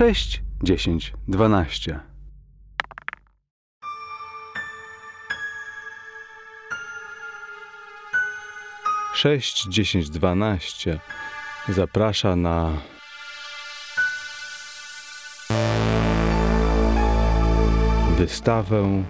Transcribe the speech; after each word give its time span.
6, 0.00 0.42
10, 0.62 1.12
12. 1.28 2.00
Sześć, 9.14 9.66
dziesięć, 9.68 10.10
dwanaście 10.10 10.98
zaprasza 11.68 12.36
na 12.36 12.72
wystawę 18.18 19.04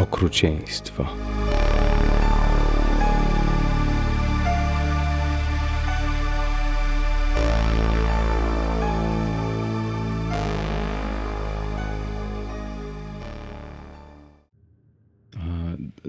okrucieństwa. 0.00 1.08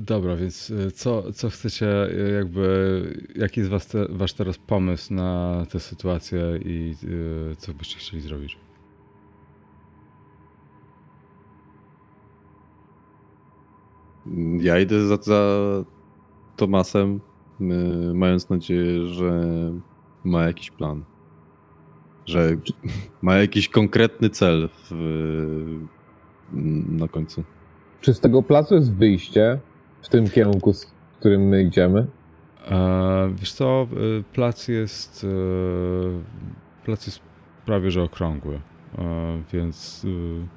Dobra, 0.07 0.35
więc 0.35 0.69
y, 0.69 0.91
co, 0.91 1.33
co 1.33 1.49
chcecie, 1.49 1.87
y, 2.11 2.31
jakby, 2.31 3.27
jaki 3.35 3.59
jest 3.59 3.71
was 3.71 3.87
te, 3.87 4.05
wasz 4.09 4.33
teraz 4.33 4.57
pomysł 4.57 5.13
na 5.13 5.63
tę 5.69 5.79
sytuację 5.79 6.59
i 6.65 6.95
y, 7.51 7.55
co 7.55 7.73
byście 7.73 7.99
chcieli 7.99 8.21
zrobić? 8.21 8.57
Ja 14.59 14.79
idę 14.79 15.07
za, 15.07 15.17
za 15.17 15.59
Tomasem, 16.55 17.19
y, 17.61 17.63
mając 18.13 18.49
nadzieję, 18.49 19.07
że 19.07 19.41
ma 20.23 20.43
jakiś 20.43 20.71
plan. 20.71 21.03
Że 22.25 22.57
ma 23.21 23.35
jakiś 23.35 23.69
konkretny 23.69 24.29
cel 24.29 24.69
w, 24.89 24.91
na 26.89 27.07
końcu. 27.07 27.43
Czy 28.01 28.13
z 28.13 28.19
tego 28.19 28.43
placu 28.43 28.75
jest 28.75 28.93
wyjście 28.93 29.59
w 30.01 30.09
tym 30.09 30.29
kierunku, 30.29 30.73
z 30.73 30.93
którym 31.19 31.41
my 31.41 31.63
idziemy? 31.63 32.07
E, 32.67 33.29
wiesz 33.35 33.53
co, 33.53 33.87
y, 34.19 34.23
plac 34.33 34.67
jest, 34.67 35.23
y, 35.23 35.27
plac 36.85 37.05
jest 37.07 37.19
prawie 37.65 37.91
że 37.91 38.03
okrągły, 38.03 38.59
e, 38.97 39.41
więc 39.53 40.05
y, 40.05 40.47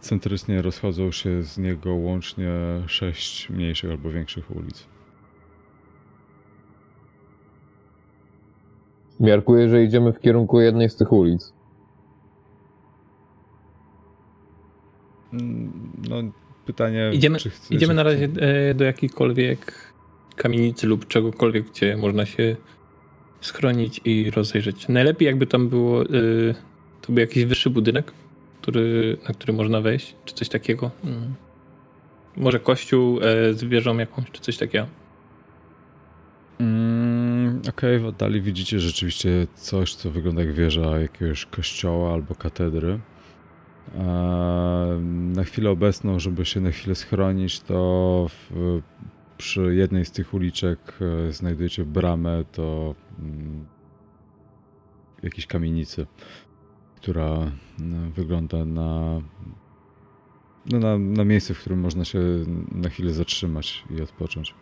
centrycznie 0.00 0.62
rozchodzą 0.62 1.12
się 1.12 1.42
z 1.42 1.58
niego 1.58 1.94
łącznie 1.94 2.52
sześć 2.86 3.50
mniejszych 3.50 3.90
albo 3.90 4.10
większych 4.10 4.56
ulic. 4.56 4.88
Miarkuję, 9.20 9.68
że 9.68 9.84
idziemy 9.84 10.12
w 10.12 10.20
kierunku 10.20 10.60
jednej 10.60 10.90
z 10.90 10.96
tych 10.96 11.12
ulic. 11.12 11.52
Mm, 15.32 15.92
No, 16.08 16.16
pytanie, 16.66 17.10
Idziemy, 17.12 17.38
czy 17.38 17.50
chcecie... 17.50 17.74
idziemy 17.74 17.94
na 17.94 18.02
razie 18.02 18.28
e, 18.40 18.74
do 18.74 18.84
jakiejkolwiek 18.84 19.92
kamienicy 20.36 20.86
lub 20.86 21.06
czegokolwiek, 21.06 21.70
gdzie 21.70 21.96
można 21.96 22.26
się 22.26 22.56
schronić 23.40 24.00
i 24.04 24.30
rozejrzeć. 24.30 24.88
Najlepiej 24.88 25.26
jakby 25.26 25.46
tam 25.46 25.68
było, 25.68 26.02
e, 26.02 26.06
to 27.00 27.12
był 27.12 27.20
jakiś 27.20 27.44
wyższy 27.44 27.70
budynek, 27.70 28.12
który, 28.62 29.16
na 29.28 29.34
który 29.34 29.52
można 29.52 29.80
wejść, 29.80 30.14
czy 30.24 30.34
coś 30.34 30.48
takiego. 30.48 30.90
Mm. 31.04 31.34
Może 32.36 32.60
kościół 32.60 33.20
e, 33.22 33.54
z 33.54 33.64
wieżą 33.64 33.98
jakąś, 33.98 34.30
czy 34.30 34.40
coś 34.40 34.56
takiego. 34.56 34.86
Mm, 36.60 37.62
Okej, 37.68 37.98
w 37.98 38.06
oddali 38.06 38.40
widzicie 38.40 38.80
rzeczywiście 38.80 39.46
coś, 39.54 39.94
co 39.94 40.10
wygląda 40.10 40.42
jak 40.42 40.52
wieża 40.52 41.00
jakiegoś 41.00 41.46
kościoła 41.46 42.12
albo 42.12 42.34
katedry. 42.34 42.98
Eee, 43.94 45.00
Na 45.36 45.44
chwilę 45.44 45.70
obecną, 45.70 46.18
żeby 46.18 46.44
się 46.44 46.60
na 46.60 46.70
chwilę 46.70 46.94
schronić, 46.94 47.60
to 47.60 48.26
w, 48.28 48.80
przy 49.38 49.74
jednej 49.74 50.04
z 50.04 50.10
tych 50.10 50.34
uliczek 50.34 50.98
e, 51.28 51.32
znajdujecie 51.32 51.84
bramę 51.84 52.44
do 52.56 52.94
mm, 53.18 53.66
jakiejś 55.22 55.46
kamienicy, 55.46 56.06
która 56.96 57.52
no, 57.78 58.10
wygląda 58.10 58.64
na, 58.64 59.20
no, 60.66 60.78
na, 60.78 60.98
na 60.98 61.24
miejsce, 61.24 61.54
w 61.54 61.60
którym 61.60 61.80
można 61.80 62.04
się 62.04 62.18
na 62.72 62.88
chwilę 62.88 63.12
zatrzymać 63.12 63.84
i 63.98 64.02
odpocząć. 64.02 64.54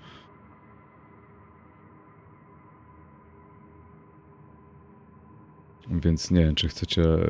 Więc 5.91 6.31
nie 6.31 6.41
wiem, 6.41 6.55
czy 6.55 6.69
chcecie, 6.69 7.03
e, 7.03 7.29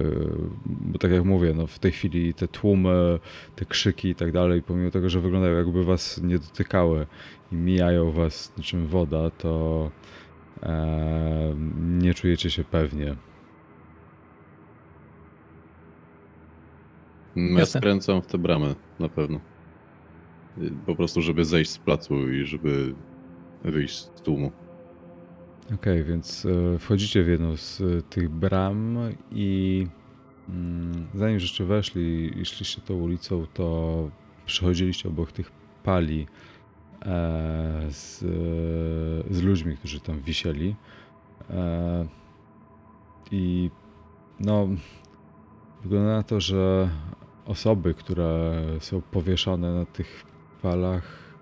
bo 0.67 0.99
tak 0.99 1.11
jak 1.11 1.25
mówię, 1.25 1.55
no 1.55 1.67
w 1.67 1.79
tej 1.79 1.93
chwili 1.93 2.35
te 2.35 2.49
tłumy, 2.49 3.19
te 3.57 3.65
krzyki 3.65 4.09
i 4.09 4.15
tak 4.15 4.33
dalej, 4.33 4.63
pomimo 4.63 4.91
tego, 4.91 5.09
że 5.09 5.21
wyglądają 5.21 5.57
jakby 5.57 5.85
was 5.85 6.23
nie 6.23 6.39
dotykały 6.39 7.07
i 7.53 7.57
mijają 7.57 8.11
was 8.11 8.53
niczym 8.59 8.87
woda, 8.87 9.31
to 9.31 9.91
e, 10.63 11.55
nie 11.81 12.15
czujecie 12.15 12.51
się 12.51 12.65
pewnie. 12.65 13.17
Ja 17.37 17.67
skręcam 17.67 18.23
w 18.23 18.27
tę 18.27 18.39
bramę, 18.39 18.75
na 18.99 19.09
pewno. 19.09 19.41
Po 20.87 20.97
prostu, 20.97 21.23
żeby 21.23 21.45
zejść 21.45 21.71
z 21.71 21.79
placu 21.79 22.33
i 22.33 22.45
żeby 22.45 22.95
wyjść 23.65 23.99
z 23.99 24.23
tłumu. 24.23 24.53
Okej, 25.75 26.05
więc 26.05 26.47
e, 26.47 26.79
wchodzicie 26.79 27.25
w 27.25 27.29
jedną 27.29 27.57
z 27.57 27.81
e, 27.81 28.03
tych 28.03 28.29
bram 28.29 28.99
i 29.31 29.87
mm, 30.49 31.07
zanim 31.15 31.39
żeście 31.39 31.65
weszli 31.65 32.39
i 32.41 32.45
szliście 32.45 32.83
tą 32.83 32.95
ulicą, 32.95 33.47
to 33.55 34.11
przechodziliście 34.47 35.09
obok 35.09 35.33
tych 35.33 35.51
pali 35.83 36.27
e, 37.03 37.87
z, 37.89 38.19
z 39.31 39.43
ludźmi, 39.43 39.77
którzy 39.77 40.01
tam 40.01 40.21
wisieli. 40.21 40.75
I 43.31 43.71
no, 44.41 44.69
wygląda 45.83 46.17
na 46.17 46.23
to, 46.23 46.41
że 46.41 46.91
osoby, 47.47 47.95
które 47.95 48.63
są 48.81 49.01
powieszone 49.01 49.75
na 49.75 49.87
tych 49.87 50.25
palach, 50.63 51.35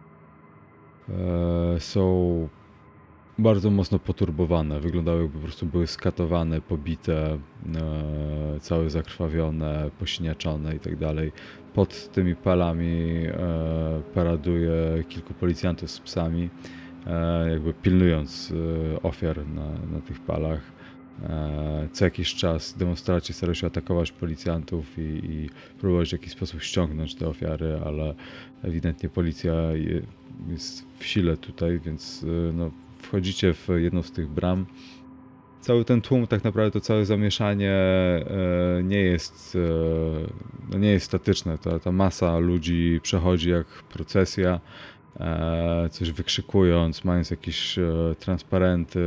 są 1.78 2.48
bardzo 3.38 3.70
mocno 3.70 3.98
poturbowane. 3.98 4.80
Wyglądały 4.80 5.22
jakby 5.22 5.38
po 5.38 5.44
prostu 5.44 5.66
były 5.66 5.86
skatowane, 5.86 6.60
pobite, 6.60 7.38
e, 7.76 8.60
całe 8.60 8.90
zakrwawione, 8.90 9.90
posiniaczone 9.98 10.76
i 10.76 10.78
tak 10.80 10.96
dalej. 10.96 11.32
Pod 11.74 12.08
tymi 12.12 12.36
palami 12.36 13.02
e, 13.26 13.32
paraduje 14.14 14.72
kilku 15.08 15.34
policjantów 15.34 15.90
z 15.90 16.00
psami, 16.00 16.50
e, 17.06 17.50
jakby 17.50 17.72
pilnując 17.74 18.52
e, 18.96 19.02
ofiar 19.02 19.46
na, 19.46 19.68
na 19.92 20.00
tych 20.00 20.20
palach. 20.20 20.60
E, 21.22 21.88
Co 21.92 22.04
jakiś 22.04 22.34
czas 22.34 22.74
demonstraci 22.78 23.32
starają 23.32 23.54
się 23.54 23.66
atakować 23.66 24.12
policjantów 24.12 24.98
i, 24.98 25.00
i 25.00 25.50
próbować 25.80 26.08
w 26.08 26.12
jakiś 26.12 26.32
sposób 26.32 26.62
ściągnąć 26.62 27.14
te 27.14 27.28
ofiary, 27.28 27.80
ale 27.84 28.14
ewidentnie 28.62 29.08
policja 29.08 29.54
je- 29.72 30.02
jest 30.48 30.86
w 30.98 31.04
sile 31.06 31.36
tutaj, 31.36 31.80
więc 31.80 32.24
e, 32.24 32.52
no, 32.52 32.70
wchodzicie 33.06 33.54
w 33.54 33.68
jedną 33.76 34.02
z 34.02 34.12
tych 34.12 34.28
bram. 34.28 34.66
Cały 35.60 35.84
ten 35.84 36.00
tłum, 36.00 36.26
tak 36.26 36.44
naprawdę 36.44 36.70
to 36.70 36.80
całe 36.80 37.04
zamieszanie 37.04 37.72
e, 37.72 38.24
nie 38.82 39.00
jest, 39.00 39.56
e, 39.56 39.58
no 40.70 40.78
nie 40.78 40.90
jest 40.90 41.06
statyczne. 41.06 41.58
Ta, 41.58 41.78
ta 41.78 41.92
masa 41.92 42.38
ludzi 42.38 43.00
przechodzi 43.02 43.50
jak 43.50 43.66
procesja, 43.66 44.60
e, 45.20 45.88
coś 45.90 46.10
wykrzykując, 46.10 47.04
mając 47.04 47.30
jakieś 47.30 47.78
transparenty. 48.18 49.00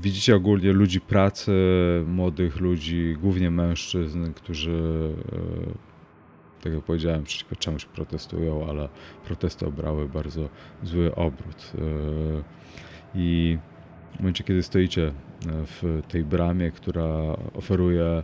Widzicie 0.00 0.36
ogólnie 0.36 0.72
ludzi 0.72 1.00
pracy, 1.00 1.52
młodych 2.06 2.60
ludzi, 2.60 3.16
głównie 3.20 3.50
mężczyzn, 3.50 4.32
którzy, 4.32 5.10
tak 6.64 6.72
jak 6.72 6.82
powiedziałem, 6.82 7.24
przeciwko 7.24 7.56
czemuś 7.56 7.84
protestują, 7.84 8.68
ale 8.68 8.88
protesty 9.24 9.66
obrały 9.66 10.08
bardzo 10.08 10.48
zły 10.82 11.14
obrót. 11.14 11.72
E, 11.74 11.78
I 13.14 13.58
w 14.14 14.18
momencie, 14.18 14.44
kiedy 14.44 14.62
stoicie 14.62 15.06
e, 15.06 15.12
w 15.46 16.02
tej 16.08 16.24
bramie, 16.24 16.70
która 16.70 17.36
oferuje 17.54 18.22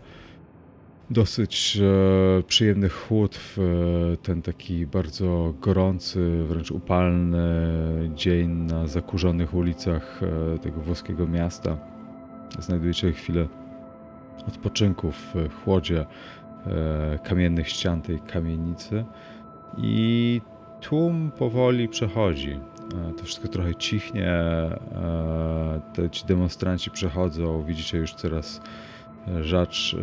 dosyć 1.11 1.79
e, 1.83 2.43
przyjemny 2.43 2.89
chłód 2.89 3.37
w 3.37 3.59
ten 4.23 4.43
taki 4.43 4.87
bardzo 4.87 5.55
gorący, 5.61 6.45
wręcz 6.45 6.71
upalny 6.71 7.47
dzień 8.15 8.51
na 8.51 8.87
zakurzonych 8.87 9.55
ulicach 9.55 10.21
tego 10.63 10.81
włoskiego 10.81 11.27
miasta. 11.27 11.79
Znajdujecie 12.59 13.13
chwilę 13.13 13.49
odpoczynku 14.49 15.13
w 15.13 15.35
chłodzie 15.65 16.07
kamiennych 17.23 17.69
ścian 17.69 18.03
tej 18.03 18.21
kamienicy 18.21 19.05
i 19.79 20.41
tłum 20.81 21.31
powoli 21.39 21.89
przechodzi. 21.89 22.61
E, 23.11 23.15
To 23.19 23.25
wszystko 23.25 23.49
trochę 23.49 23.75
cichnie, 23.75 24.29
e, 24.29 26.11
ci 26.11 26.27
demonstranci 26.27 26.91
przechodzą, 26.91 27.63
widzicie 27.65 27.99
już 27.99 28.15
coraz 28.15 28.61
rzadszy, 29.41 29.97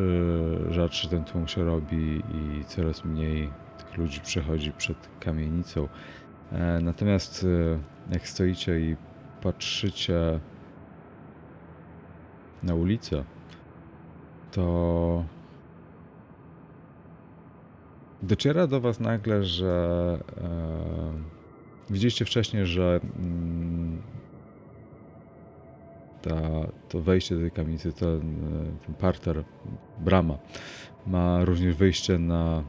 rzadszy 0.69 1.09
ten 1.09 1.23
tłum 1.23 1.47
się 1.47 1.65
robi 1.65 2.23
i 2.33 2.65
coraz 2.65 3.05
mniej 3.05 3.49
tych 3.77 3.97
ludzi 3.97 4.19
przechodzi 4.21 4.71
przed 4.71 4.97
kamienicą. 5.19 5.87
E, 6.51 6.79
Natomiast 6.81 7.45
e, 8.09 8.13
jak 8.13 8.27
stoicie 8.27 8.79
i 8.79 8.95
patrzycie 9.41 10.39
na 12.63 12.75
ulicę, 12.75 13.23
to 14.51 15.23
dociera 18.21 18.67
do 18.67 18.81
Was 18.81 18.99
nagle, 18.99 19.43
że 19.43 20.19
e, 20.37 21.93
widzieliście 21.93 22.25
wcześniej, 22.25 22.65
że 22.65 22.99
mm, 23.19 24.01
ta, 26.21 26.39
to 26.89 27.01
wejście 27.01 27.35
do 27.35 27.41
tej 27.41 27.51
kamienicy, 27.51 27.93
ten, 27.93 28.35
ten 28.85 28.95
parter, 28.95 29.43
brama, 29.99 30.37
ma 31.07 31.45
również 31.45 31.75
wyjście 31.75 32.19
na 32.19 32.63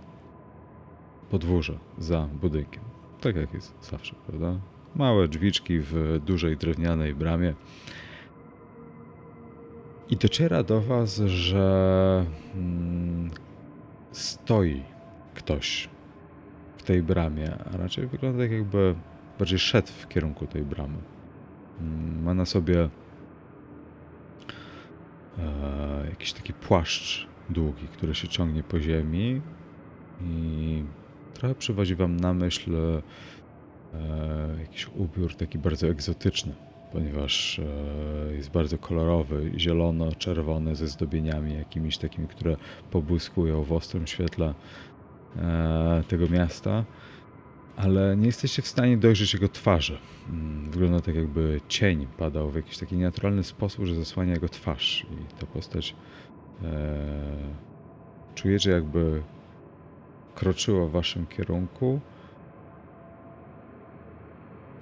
podwórze 1.31 1.79
za 1.99 2.29
budynkiem. 2.41 2.83
Tak 3.21 3.37
jak 3.37 3.55
jest 3.55 3.75
zawsze, 3.91 4.15
prawda? 4.27 4.61
Małe 4.95 5.29
drzwiczki 5.29 5.79
w 5.81 6.21
dużej 6.25 6.57
drewnianej 6.57 7.15
bramie. 7.15 7.55
I 10.11 10.17
dociera 10.17 10.63
do 10.63 10.81
Was, 10.81 11.17
że 11.17 12.27
mm, 12.55 13.31
stoi 14.13 14.83
ktoś 15.39 15.89
w 16.77 16.83
tej 16.83 17.03
bramie, 17.03 17.51
a 17.73 17.77
raczej 17.77 18.07
wygląda 18.07 18.43
tak 18.43 18.51
jakby 18.51 18.95
bardziej 19.39 19.59
szedł 19.59 19.89
w 19.89 20.09
kierunku 20.09 20.47
tej 20.47 20.63
bramy. 20.63 20.99
Mm, 21.81 22.23
Ma 22.23 22.35
na 22.35 22.47
sobie 22.47 22.89
e, 25.39 26.07
jakiś 26.11 26.33
taki 26.33 26.53
płaszcz 26.53 27.27
długi, 27.51 27.89
który 27.89 28.15
się 28.15 28.29
ciągnie 28.29 28.63
po 28.63 28.81
ziemi 28.81 29.41
i 30.21 30.85
trochę 31.35 31.55
przywodzi 31.55 31.95
wam 31.95 32.17
na 32.17 32.35
myśl 32.35 32.77
e, 32.77 33.03
jakiś 34.61 34.89
ubiór 34.89 35.35
taki 35.35 35.59
bardzo 35.59 35.87
egzotyczny, 35.87 36.55
ponieważ 36.93 37.59
e, 37.59 38.35
jest 38.35 38.51
bardzo 38.51 38.79
kolorowy, 38.79 39.53
zielono-czerwony 39.57 40.75
ze 40.75 40.89
zdobieniami 40.89 41.55
jakimiś 41.55 41.99
takimi, 41.99 42.29
które 42.29 42.57
pobłyskują 42.91 43.63
w 43.63 43.73
ostrym 43.73 44.07
świetle 44.07 44.55
tego 46.09 46.29
miasta, 46.29 46.85
ale 47.77 48.17
nie 48.17 48.27
jesteście 48.27 48.63
w 48.63 48.67
stanie 48.67 48.97
dojrzeć 48.97 49.35
jego 49.35 49.49
twarzy. 49.49 49.99
Mm, 50.31 50.71
Wygląda 50.71 51.01
tak, 51.01 51.15
jakby 51.15 51.61
cień 51.69 52.07
padał 52.07 52.51
w 52.51 52.55
jakiś 52.55 52.79
taki 52.79 52.97
nienaturalny 52.97 53.45
sposób, 53.45 53.85
że 53.85 53.95
zasłania 53.95 54.35
jego 54.35 54.49
twarz 54.49 55.07
i 55.11 55.41
ta 55.41 55.47
postać 55.47 55.95
e, 56.65 56.97
czujecie 58.35 58.71
jakby 58.71 59.23
kroczyła 60.35 60.87
w 60.87 60.91
waszym 60.91 61.27
kierunku 61.27 62.01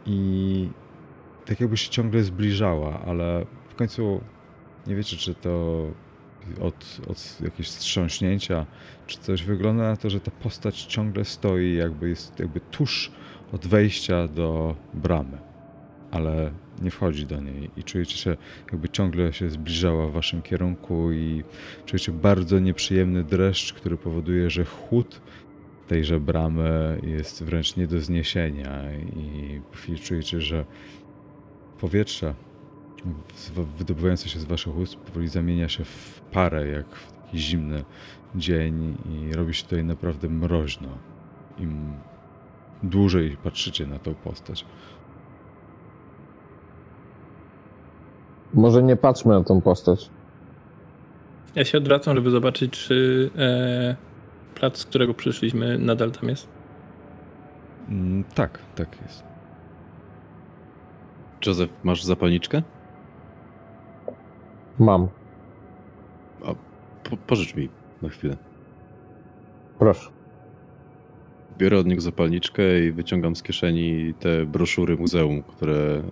i 0.07 0.69
tak 1.47 1.61
jakby 1.61 1.77
się 1.77 1.91
ciągle 1.91 2.23
zbliżała, 2.23 3.01
ale 3.07 3.47
w 3.69 3.75
końcu 3.75 4.21
nie 4.87 4.97
wiecie, 4.97 5.17
czy 5.17 5.35
to 5.35 5.87
od, 6.61 7.01
od 7.11 7.41
jakiegoś 7.41 7.67
wstrząśnięcia, 7.67 8.67
czy 9.07 9.19
coś 9.19 9.43
wygląda 9.43 9.83
na 9.83 9.97
to, 9.97 10.11
że 10.11 10.21
ta 10.21 10.31
postać 10.31 10.83
ciągle 10.83 11.25
stoi, 11.25 11.75
jakby 11.75 12.09
jest 12.09 12.39
jakby 12.39 12.61
tuż 12.61 13.11
od 13.53 13.67
wejścia 13.67 14.29
do 14.29 14.77
bramy, 14.95 15.39
ale 16.11 16.51
nie 16.83 16.91
wchodzi 16.91 17.27
do 17.27 17.41
niej. 17.41 17.71
I 17.77 17.85
czujecie 17.85 18.17
się, 18.17 18.37
jakby 18.73 18.89
ciągle 18.89 19.33
się 19.33 19.51
zbliżała 19.51 20.07
w 20.07 20.13
waszym 20.13 20.43
kierunku 20.43 21.13
i 21.13 21.45
czujecie 21.87 22.13
bardzo 22.13 22.59
nieprzyjemny 22.59 23.25
dreszcz, 23.25 23.73
który 23.73 23.97
powoduje, 23.97 24.51
że 24.51 24.65
chłód 24.65 25.21
tejże 25.89 26.21
bramy 26.21 27.01
jest 27.03 27.45
wręcz 27.45 27.77
nie 27.77 27.87
do 27.87 28.01
zniesienia. 28.01 28.93
I 29.17 29.61
po 29.71 29.77
chwili 29.77 29.99
czujecie, 29.99 30.41
że 30.41 30.65
powietrze 31.81 32.35
wydobywające 33.79 34.29
się 34.29 34.39
z 34.39 34.45
waszych 34.45 34.77
ust 34.77 34.97
powoli 34.97 35.29
zamienia 35.29 35.69
się 35.69 35.85
w 35.85 36.21
parę, 36.33 36.69
jak 36.69 36.87
w 36.97 37.17
taki 37.27 37.39
zimny 37.39 37.85
dzień 38.35 38.97
i 39.11 39.33
robi 39.33 39.55
się 39.55 39.65
tutaj 39.65 39.85
naprawdę 39.85 40.29
mroźno. 40.29 40.89
Im 41.59 41.93
dłużej 42.83 43.37
patrzycie 43.43 43.87
na 43.87 43.99
tą 43.99 44.15
postać. 44.15 44.65
Może 48.55 48.83
nie 48.83 48.97
patrzmy 48.97 49.35
na 49.35 49.45
tą 49.45 49.61
postać. 49.61 50.11
Ja 51.55 51.65
się 51.65 51.79
odwracam, 51.79 52.17
żeby 52.17 52.31
zobaczyć, 52.31 52.73
czy 52.73 53.31
e, 53.39 53.97
plac, 54.55 54.79
z 54.79 54.85
którego 54.85 55.15
przyszliśmy, 55.15 55.79
nadal 55.79 56.11
tam 56.11 56.29
jest. 56.29 56.49
Mm, 57.89 58.25
tak, 58.25 58.59
tak 58.75 59.03
jest. 59.03 59.25
Józef, 61.47 61.71
masz 61.85 62.05
zapalniczkę? 62.05 62.63
Mam. 64.79 65.09
Po, 67.11 67.17
pożycz 67.17 67.55
mi 67.55 67.69
na 68.03 68.09
chwilę. 68.09 68.37
Proszę. 69.79 70.11
Biorę 71.59 71.79
od 71.79 71.87
niego 71.87 72.01
zapalniczkę 72.01 72.85
i 72.85 72.93
wyciągam 72.93 73.37
z 73.37 73.43
kieszeni 73.43 74.15
te 74.15 74.47
broszury 74.47 74.97
muzeum, 74.97 75.43
które 75.43 75.77
e, 75.77 76.03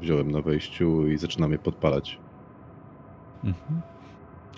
wziąłem 0.00 0.30
na 0.30 0.40
wejściu 0.40 1.08
i 1.08 1.18
zaczynam 1.18 1.52
je 1.52 1.58
podpalać. 1.58 2.18
Mhm. 3.44 3.80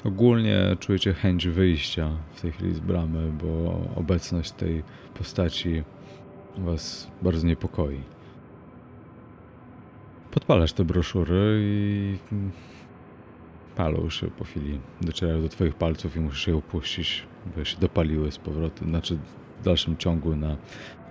Ogólnie 0.05 0.77
czujecie 0.81 1.13
chęć 1.13 1.49
wyjścia 1.49 2.11
w 2.35 2.41
tej 2.41 2.53
chwili 2.53 2.75
z 2.75 2.81
bramy, 2.81 3.33
bo 3.43 3.81
obecność 3.97 4.53
tej 4.53 4.83
postaci 5.15 5.83
was 6.59 7.11
bardzo 7.23 7.47
niepokoi. 7.47 8.01
Podpalasz 10.31 10.73
te 10.73 10.85
broszury 10.85 11.61
i 11.63 12.19
palą 13.77 14.11
się 14.11 14.27
po 14.27 14.45
chwili. 14.45 14.81
Docierają 15.01 15.43
do 15.43 15.49
twoich 15.49 15.75
palców 15.75 16.17
i 16.17 16.21
musisz 16.21 16.47
je 16.47 16.57
opuścić, 16.57 17.27
by 17.57 17.65
się 17.65 17.79
dopaliły 17.81 18.33
z 18.33 18.39
powrotem, 18.39 18.89
znaczy 18.89 19.19
w 19.61 19.65
dalszym 19.65 19.97
ciągu 19.97 20.37
na 20.37 20.57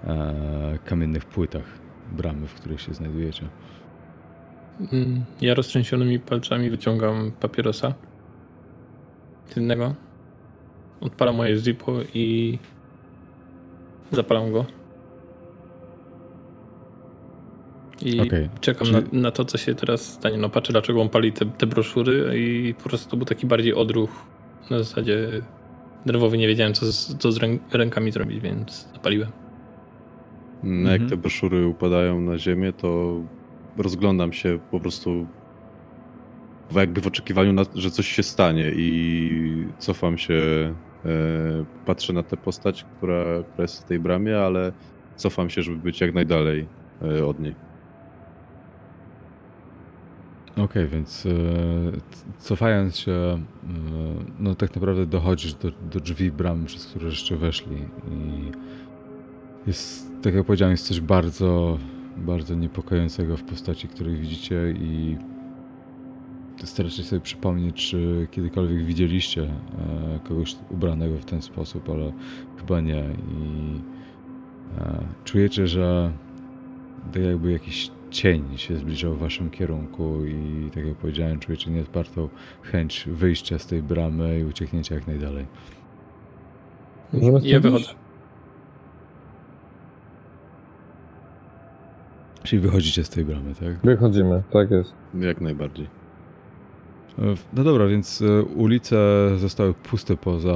e, 0.03 0.79
kamiennych 0.85 1.25
płytach 1.25 1.63
bramy, 2.11 2.47
w 2.47 2.53
której 2.53 2.77
się 2.77 2.93
znajdujecie. 2.93 3.47
Mm, 4.91 5.23
Ja 5.41 5.53
roztrzęsionymi 5.53 6.19
palcami 6.19 6.69
wyciągam 6.69 7.31
papierosa 7.39 7.93
tylnego. 9.53 9.95
Odpalam 11.01 11.35
moje 11.35 11.57
Zippo 11.57 11.93
i 12.13 12.57
zapalam 14.11 14.51
go. 14.51 14.65
I 18.03 18.21
Okej, 18.21 18.49
czekam 18.61 18.87
czyli- 18.87 18.97
na, 19.11 19.21
na 19.21 19.31
to, 19.31 19.45
co 19.45 19.57
się 19.57 19.75
teraz 19.75 20.13
stanie. 20.13 20.37
No 20.37 20.49
patrzę, 20.49 20.73
dlaczego 20.73 21.01
on 21.01 21.09
pali 21.09 21.31
te, 21.31 21.45
te 21.45 21.67
broszury 21.67 22.31
i 22.35 22.73
po 22.83 22.89
prostu 22.89 23.09
to 23.11 23.17
był 23.17 23.25
taki 23.25 23.47
bardziej 23.47 23.73
odruch. 23.73 24.09
Na 24.71 24.77
zasadzie 24.77 25.27
nerwowy, 26.05 26.37
nie 26.37 26.47
wiedziałem, 26.47 26.73
co 26.73 26.85
z, 26.91 27.17
co 27.17 27.31
z 27.31 27.37
ręk, 27.37 27.61
rękami 27.73 28.11
zrobić, 28.11 28.39
więc 28.39 28.87
zapaliłem. 28.93 29.29
No, 30.63 30.91
Jak 30.91 31.01
Mhm. 31.01 31.09
te 31.09 31.17
broszury 31.17 31.67
upadają 31.67 32.21
na 32.21 32.37
ziemię, 32.37 32.73
to 32.73 33.21
rozglądam 33.77 34.33
się 34.33 34.59
po 34.71 34.79
prostu 34.79 35.27
w- 36.71 36.75
jakby 36.75 37.01
w 37.01 37.07
oczekiwaniu, 37.07 37.53
na, 37.53 37.63
że 37.75 37.91
coś 37.91 38.07
się 38.07 38.23
stanie 38.23 38.71
i 38.75 39.67
cofam 39.79 40.17
się, 40.17 40.33
e, 41.05 41.09
patrzę 41.85 42.13
na 42.13 42.23
tę 42.23 42.37
postać, 42.37 42.85
która, 42.97 43.23
która 43.43 43.61
jest 43.63 43.81
w 43.81 43.83
tej 43.85 43.99
bramie, 43.99 44.39
ale 44.39 44.71
cofam 45.15 45.49
się, 45.49 45.61
żeby 45.61 45.77
być 45.77 46.01
jak 46.01 46.13
najdalej 46.13 46.67
e, 47.01 47.25
od 47.25 47.39
niej. 47.39 47.55
Okej, 50.57 50.87
więc 50.87 51.25
e, 51.25 51.29
cofając 52.39 52.97
się, 52.97 53.11
e, 53.11 53.37
no 54.39 54.55
tak 54.55 54.75
naprawdę 54.75 55.05
dochodzisz 55.05 55.53
do, 55.53 55.71
do 55.91 55.99
drzwi 55.99 56.31
bramy, 56.31 56.65
przez 56.65 56.85
które 56.85 57.05
jeszcze 57.05 57.37
weszli 57.37 57.77
i 58.11 58.51
jest, 59.67 60.11
tak 60.21 60.33
jak 60.33 60.45
powiedziałem, 60.45 60.71
jest 60.71 60.87
coś 60.87 61.01
bardzo, 61.01 61.77
bardzo 62.17 62.55
niepokojącego 62.55 63.37
w 63.37 63.43
postaci, 63.43 63.87
której 63.87 64.15
widzicie 64.15 64.71
i 64.71 65.17
staracie 66.63 67.03
sobie 67.03 67.21
przypomnieć, 67.21 67.89
czy 67.89 68.27
kiedykolwiek 68.31 68.85
widzieliście 68.85 69.43
e, 69.43 70.19
kogoś 70.23 70.55
ubranego 70.69 71.17
w 71.17 71.25
ten 71.25 71.41
sposób, 71.41 71.89
ale 71.89 72.13
chyba 72.57 72.81
nie 72.81 73.03
i 73.29 73.79
czujecie, 75.23 75.67
że 75.67 76.11
tak 77.13 77.23
jakby 77.23 77.51
jakiś 77.51 77.91
cień 78.13 78.57
się 78.57 78.77
zbliżał 78.77 79.13
w 79.13 79.19
waszym 79.19 79.49
kierunku 79.49 80.25
i 80.25 80.69
tak 80.75 80.85
jak 80.85 80.95
powiedziałem, 80.95 81.39
czujecie 81.39 81.71
nieodpartą 81.71 82.29
chęć 82.61 83.05
wyjścia 83.11 83.59
z 83.59 83.67
tej 83.67 83.83
bramy 83.83 84.39
i 84.39 84.43
ucieknięcia 84.43 84.95
jak 84.95 85.07
najdalej. 85.07 85.45
Możemy 87.13 87.39
Ja 87.43 87.59
wychodzę. 87.59 87.89
Czyli 92.43 92.61
wychodzicie 92.61 93.03
z 93.03 93.09
tej 93.09 93.25
bramy, 93.25 93.55
tak? 93.55 93.77
Wychodzimy, 93.83 94.43
tak 94.51 94.71
jest. 94.71 94.93
Jak 95.13 95.41
najbardziej. 95.41 96.02
No 97.53 97.63
dobra, 97.63 97.87
więc 97.87 98.21
e, 98.21 98.43
ulice 98.43 98.97
zostały 99.37 99.73
puste 99.73 100.17
poza 100.17 100.55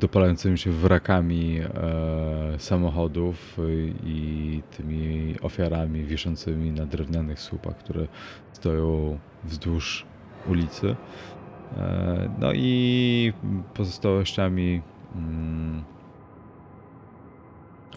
dopalającymi 0.00 0.58
się 0.58 0.70
wrakami 0.70 1.58
e, 1.58 2.58
samochodów 2.58 3.58
i 4.04 4.62
tymi 4.76 5.34
ofiarami 5.42 6.04
wiszącymi 6.04 6.72
na 6.72 6.86
drewnianych 6.86 7.40
słupach, 7.40 7.76
które 7.76 8.06
stoją 8.52 9.18
wzdłuż 9.44 10.06
ulicy. 10.48 10.96
E, 11.76 12.30
no 12.38 12.52
i 12.52 13.32
pozostałościami 13.74 14.82
mm, 15.14 15.84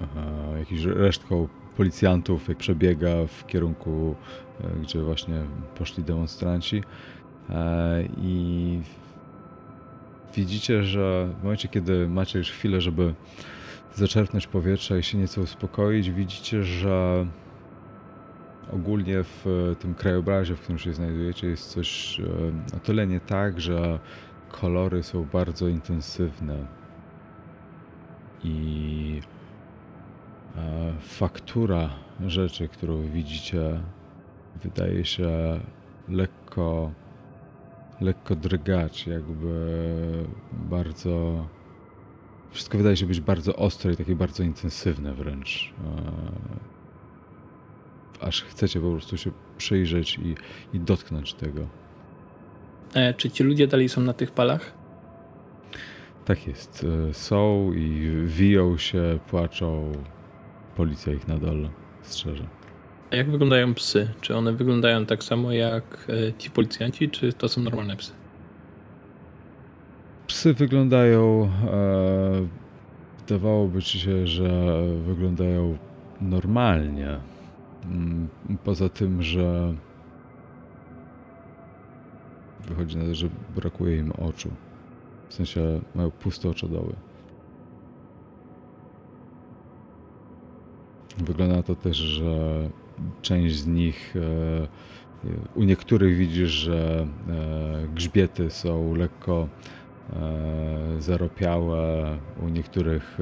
e, 0.01 0.59
jakąś 0.59 0.83
resztką 0.83 1.47
policjantów, 1.77 2.50
jak 2.50 2.57
przebiega 2.57 3.27
w 3.27 3.47
kierunku, 3.47 4.15
e, 4.61 4.81
gdzie 4.81 5.01
właśnie 5.01 5.43
poszli 5.77 6.03
demonstranci. 6.03 6.83
E, 7.51 8.03
I 8.17 8.81
widzicie, 10.36 10.84
że 10.84 11.27
w 11.39 11.43
momencie, 11.43 11.67
kiedy 11.67 12.08
macie 12.08 12.39
już 12.39 12.51
chwilę, 12.51 12.81
żeby 12.81 13.13
zaczerpnąć 13.96 14.48
powietrza 14.48 14.98
i 14.98 15.03
się 15.03 15.17
nieco 15.17 15.41
uspokoić, 15.41 16.12
widzicie, 16.12 16.63
że 16.63 17.25
ogólnie 18.74 19.24
w 19.24 19.75
tym 19.79 19.96
krajobrazie, 19.96 20.55
w 20.55 20.60
którym 20.60 20.79
się 20.79 20.93
znajdujecie, 20.93 21.48
jest 21.48 21.70
coś 21.70 22.20
e, 22.20 22.77
o 22.77 22.79
tyle 22.79 23.08
nie 23.08 23.20
tak, 23.20 23.62
że 23.62 24.00
kolory 24.51 25.03
są 25.03 25.24
bardzo 25.34 25.67
intensywne. 25.67 26.65
I 28.43 29.22
e, 30.58 30.93
faktura 31.00 31.89
rzeczy, 32.25 32.67
którą 32.67 33.01
widzicie, 33.01 33.81
wydaje 34.63 35.05
się 35.05 35.60
lekko 36.10 36.91
lekko 38.01 38.36
drgać, 38.36 39.08
jakby 39.08 39.74
bardzo. 40.53 41.46
Wszystko 42.51 42.77
wydaje 42.77 42.98
się 42.98 43.05
być 43.05 43.22
bardzo 43.22 43.55
ostre 43.55 43.93
i 43.93 43.98
takie 43.98 44.15
bardzo 44.15 44.43
intensywne 44.43 45.13
wręcz. 45.13 45.74
E, 48.20 48.25
aż 48.25 48.43
chcecie 48.43 48.79
po 48.79 48.91
prostu 48.91 49.17
się 49.17 49.31
przyjrzeć 49.58 50.17
i, 50.17 50.36
i 50.74 50.79
dotknąć 50.79 51.34
tego. 51.34 51.67
E, 52.93 53.13
czy 53.13 53.29
ci 53.29 53.43
ludzie 53.43 53.67
dalej 53.67 53.89
są 53.89 54.01
na 54.01 54.13
tych 54.13 54.31
palach? 54.31 54.74
Tak 56.25 56.48
jest. 56.48 56.86
E, 57.10 57.13
są 57.13 57.74
i 57.74 58.12
wiją 58.25 58.77
się, 58.77 59.20
płaczą. 59.29 59.91
Policja 60.75 61.13
ich 61.13 61.27
nadal 61.27 61.70
strzeże. 62.01 62.60
A 63.11 63.15
jak 63.15 63.31
wyglądają 63.31 63.73
psy? 63.73 64.07
Czy 64.21 64.35
one 64.35 64.53
wyglądają 64.53 65.05
tak 65.05 65.23
samo 65.23 65.51
jak 65.51 66.07
e, 66.09 66.33
ci 66.33 66.51
policjanci, 66.51 67.09
czy 67.09 67.33
to 67.33 67.49
są 67.49 67.61
normalne 67.61 67.95
psy? 67.95 68.11
Psy 70.27 70.53
wyglądają. 70.53 71.49
E, 71.71 72.61
wydawałoby 73.19 73.81
się, 73.81 74.27
że 74.27 74.81
wyglądają 75.05 75.77
normalnie. 76.21 77.19
Mm, 77.85 78.27
poza 78.63 78.89
tym, 78.89 79.23
że 79.23 79.73
wychodzi 82.67 82.97
na 82.97 83.05
to, 83.05 83.15
że 83.15 83.29
brakuje 83.55 83.97
im 83.97 84.11
oczu. 84.11 84.49
W 85.29 85.33
sensie 85.33 85.81
mają 85.95 86.11
puste 86.11 86.49
oczodoły. 86.49 86.93
Wygląda 91.17 91.55
na 91.55 91.63
to 91.63 91.75
też, 91.75 91.97
że 91.97 92.69
część 93.22 93.55
z 93.55 93.67
nich, 93.67 94.13
e, 94.15 94.67
u 95.55 95.63
niektórych 95.63 96.17
widzisz, 96.17 96.50
że 96.50 97.08
e, 97.29 97.88
grzbiety 97.88 98.50
są 98.50 98.96
lekko 98.96 99.48
e, 100.13 101.01
zaropiałe, 101.01 102.17
u 102.41 102.50
niektórych 102.50 103.17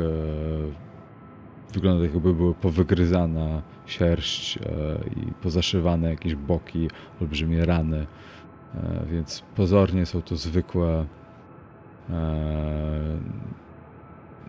wygląda 1.74 2.06
tak 2.06 2.14
jakby 2.14 2.34
były 2.34 2.54
powygryzana 2.54 3.62
sierść 3.86 4.60
i 5.16 5.32
pozaszywane 5.42 6.10
jakieś 6.10 6.36
boki, 6.36 6.90
olbrzymie 7.22 7.66
rany, 7.66 8.08
więc 9.12 9.44
pozornie 9.56 10.06
są 10.06 10.22
to 10.22 10.36
zwykłe 10.36 11.06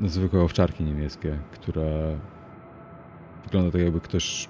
zwykłe 0.05 0.41
owczarki 0.41 0.85
niemieckie, 0.85 1.39
które 1.53 2.19
wygląda 3.45 3.71
tak 3.71 3.81
jakby 3.81 4.01
ktoś 4.01 4.49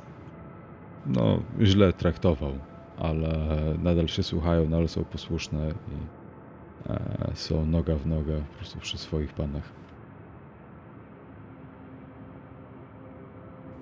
no, 1.07 1.43
źle 1.63 1.93
traktował, 1.93 2.53
ale 2.99 3.39
nadal 3.83 4.09
się 4.09 4.23
słuchają, 4.23 4.65
nadal 4.65 4.89
są 4.89 5.05
posłuszne 5.05 5.71
i 5.71 6.91
e, 6.91 7.31
są 7.35 7.67
noga 7.67 7.97
w 7.97 8.07
nogę 8.07 8.43
po 8.51 8.57
prostu 8.57 8.79
przy 8.79 8.99
swoich 8.99 9.33
panach. 9.33 9.81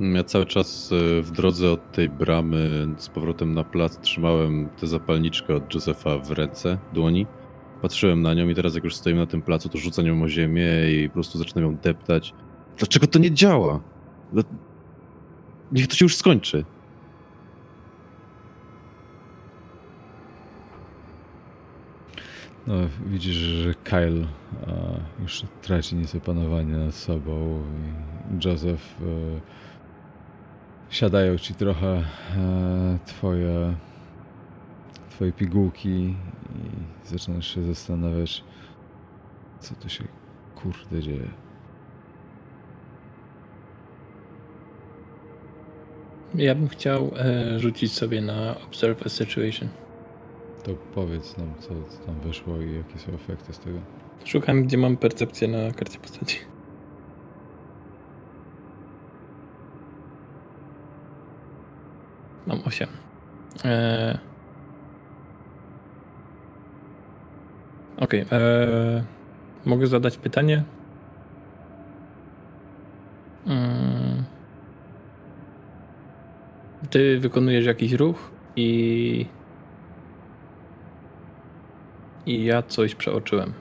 Ja 0.01 0.25
cały 0.25 0.47
czas 0.47 0.93
e, 0.93 1.23
w 1.23 1.31
drodze 1.31 1.71
od 1.73 1.93
tej 1.93 2.09
bramy 2.09 2.87
z 2.97 3.09
powrotem 3.09 3.55
na 3.55 3.65
plac 3.65 4.01
trzymałem 4.01 4.69
tę 4.81 4.87
zapalniczkę 4.87 5.55
od 5.55 5.75
Josefa 5.75 6.19
w 6.19 6.31
ręce, 6.31 6.79
dłoni. 6.93 7.27
Patrzyłem 7.83 8.23
na 8.23 8.35
nią 8.35 8.49
i 8.49 8.55
teraz 8.55 8.75
jak 8.75 8.85
już 8.85 8.97
stoimy 8.97 9.21
na 9.21 9.27
tym 9.27 9.43
placu, 9.43 9.69
to 9.69 9.79
rzucam 9.79 10.07
ją 10.07 10.23
o 10.23 10.29
ziemię 10.29 10.71
i 10.91 11.09
po 11.09 11.15
prostu 11.15 11.39
zaczynam 11.39 11.65
ją 11.65 11.77
deptać. 11.77 12.35
Dlaczego 12.79 13.07
to 13.07 13.19
nie 13.19 13.31
działa? 13.31 13.81
Niech 15.73 15.87
to 15.87 15.95
się 15.95 16.05
już 16.05 16.17
skończy. 16.17 16.65
No, 22.69 22.75
widzisz, 23.07 23.37
że 23.37 23.75
Kyle 23.75 24.27
e, 24.67 25.01
już 25.23 25.43
traci 25.63 25.97
nieco 25.97 26.21
panowanie 26.21 26.77
nad 26.77 26.95
sobą 26.95 27.63
i 28.41 28.47
Joseph 28.47 29.01
e, 29.01 29.05
siadają 30.91 31.39
ci 31.39 31.55
trochę 31.55 31.89
e, 31.89 32.05
twoje 33.07 33.75
twoje 35.11 35.33
pigułki 35.33 35.89
i 35.89 36.17
zaczynasz 37.05 37.55
się 37.55 37.63
zastanawiać 37.63 38.45
co 39.61 39.75
tu 39.75 39.89
się 39.89 40.05
kurde 40.57 41.03
dzieje. 41.03 41.29
Ja 46.35 46.55
bym 46.55 46.69
chciał 46.69 47.11
e, 47.17 47.59
rzucić 47.59 47.93
sobie 47.93 48.21
na 48.21 48.61
Observe 48.61 49.03
a 49.07 49.09
Situation. 49.09 49.88
To 50.69 50.75
powiedz 50.75 51.37
nam, 51.37 51.55
co, 51.59 51.69
tam 52.07 52.21
wyszło 52.21 52.57
i 52.61 52.77
jakie 52.77 52.99
są 52.99 53.13
efekty 53.13 53.53
z 53.53 53.59
tego. 53.59 53.79
Szukam, 54.25 54.63
gdzie 54.63 54.79
mam 54.79 54.97
percepcję 54.97 55.49
na 55.49 55.73
karcie 55.73 55.99
postaci. 55.99 56.39
Mam 62.47 62.61
8. 62.65 62.89
Eee... 63.65 64.19
Okej. 67.97 68.23
Okay, 68.23 68.39
eee... 68.39 69.03
Mogę 69.65 69.87
zadać 69.87 70.17
pytanie? 70.17 70.65
Hmm. 73.47 74.25
Ty 76.91 77.19
wykonujesz 77.19 77.67
jakiś 77.67 77.93
ruch 77.93 78.31
i 78.57 79.38
i 82.29 82.45
ja 82.45 82.63
coś 82.63 82.95
przeoczyłem. 82.95 83.53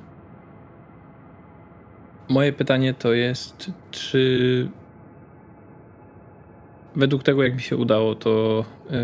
Moje 2.29 2.53
pytanie 2.53 2.93
to 2.93 3.13
jest, 3.13 3.71
czy 3.91 4.69
według 6.95 7.24
tego, 7.24 7.43
jak 7.43 7.53
mi 7.53 7.62
się 7.62 7.77
udało 7.77 8.15
to 8.15 8.65
yy, 8.89 8.97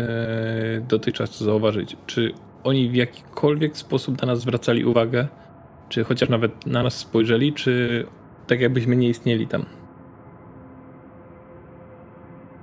dotychczas 0.88 1.40
zauważyć, 1.40 1.96
czy 2.06 2.32
oni 2.64 2.88
w 2.88 2.94
jakikolwiek 2.94 3.76
sposób 3.76 4.22
na 4.22 4.26
nas 4.26 4.40
zwracali 4.40 4.84
uwagę, 4.84 5.28
czy 5.88 6.04
chociaż 6.04 6.28
nawet 6.28 6.66
na 6.66 6.82
nas 6.82 6.96
spojrzeli, 6.96 7.52
czy 7.52 8.06
tak 8.46 8.60
jakbyśmy 8.60 8.96
nie 8.96 9.08
istnieli 9.08 9.46
tam? 9.46 9.64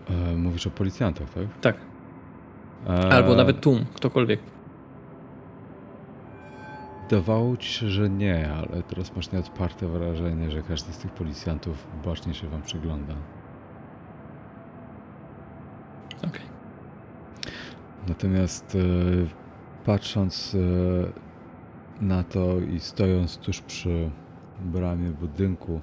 E, 0.10 0.36
mówisz 0.36 0.68
o 0.68 0.70
policjantach, 0.70 1.30
tak? 1.34 1.46
Tak. 1.62 1.76
E... 2.88 3.14
Albo 3.14 3.36
nawet 3.36 3.62
tłum, 3.62 3.86
ktokolwiek. 3.94 4.40
Wydawało 7.12 7.58
ci 7.58 7.74
się, 7.74 7.90
że 7.90 8.10
nie, 8.10 8.54
ale 8.54 8.84
teraz 8.84 9.16
masz 9.16 9.32
nieodparte 9.32 9.88
wrażenie, 9.88 10.52
że 10.52 10.62
każdy 10.62 10.94
z 10.94 10.98
tych 10.98 11.12
policjantów 11.12 11.88
bacznie 12.06 12.34
się 12.34 12.50
wam 12.50 12.62
przygląda. 12.62 13.14
Okej. 16.18 16.30
Okay. 16.30 16.42
Natomiast 18.08 18.76
e, 18.76 18.80
patrząc 19.86 20.56
e, 20.56 22.04
na 22.04 22.24
to 22.24 22.60
i 22.60 22.80
stojąc 22.80 23.38
tuż 23.38 23.62
przy 23.62 24.10
bramie 24.62 25.10
budynku, 25.10 25.82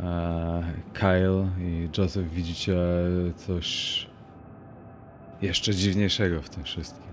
e, 0.00 0.72
Kyle 0.92 1.48
i 1.58 1.88
Joseph 1.98 2.28
widzicie 2.28 2.76
coś 3.36 4.06
jeszcze 5.42 5.74
dziwniejszego 5.74 6.42
w 6.42 6.50
tym 6.50 6.64
wszystkim. 6.64 7.03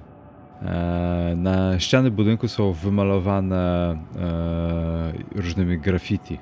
E, 0.62 1.34
Na 1.36 1.80
ściany 1.80 2.12
budynku 2.12 2.48
są 2.48 2.72
wymalowane 2.72 3.98
e, 4.16 5.14
różnymi 5.36 5.80
graffiti. 5.80 6.38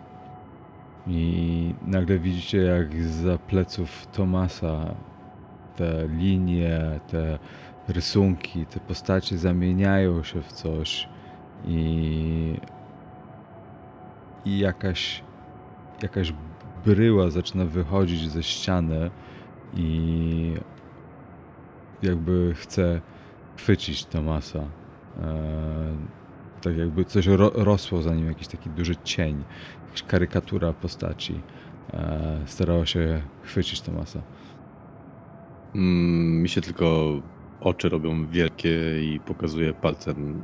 I 1.07 1.73
nagle 1.87 2.19
widzicie, 2.19 2.57
jak 2.57 3.03
za 3.03 3.37
pleców 3.37 4.07
Tomasa 4.07 4.95
te 5.75 6.07
linie, 6.07 6.99
te 7.07 7.39
rysunki, 7.87 8.65
te 8.65 8.79
postacie 8.79 9.37
zamieniają 9.37 10.23
się 10.23 10.41
w 10.41 10.51
coś 10.51 11.09
i, 11.65 12.55
i 14.45 14.59
jakaś, 14.59 15.23
jakaś 16.01 16.33
bryła 16.85 17.29
zaczyna 17.29 17.65
wychodzić 17.65 18.29
ze 18.29 18.43
ściany 18.43 19.11
i 19.73 20.53
jakby 22.03 22.53
chce 22.55 23.01
chwycić 23.59 24.05
Tomasa. 24.05 24.59
E, 24.59 25.97
tak 26.61 26.77
jakby 26.77 27.05
coś 27.05 27.27
ro, 27.27 27.51
rosło 27.55 28.01
za 28.01 28.15
nim, 28.15 28.27
jakiś 28.27 28.47
taki 28.47 28.69
duży 28.69 28.95
cień, 28.95 29.43
jakaś 29.85 30.03
karykatura 30.03 30.73
postaci. 30.73 31.41
E, 31.93 32.39
starała 32.45 32.85
się 32.85 33.21
chwycić 33.43 33.81
Tomasa. 33.81 34.21
Mm, 35.75 36.41
mi 36.41 36.49
się 36.49 36.61
tylko 36.61 37.13
oczy 37.61 37.89
robią 37.89 38.27
wielkie 38.27 39.03
i 39.03 39.19
pokazuje 39.19 39.73
palcem 39.73 40.41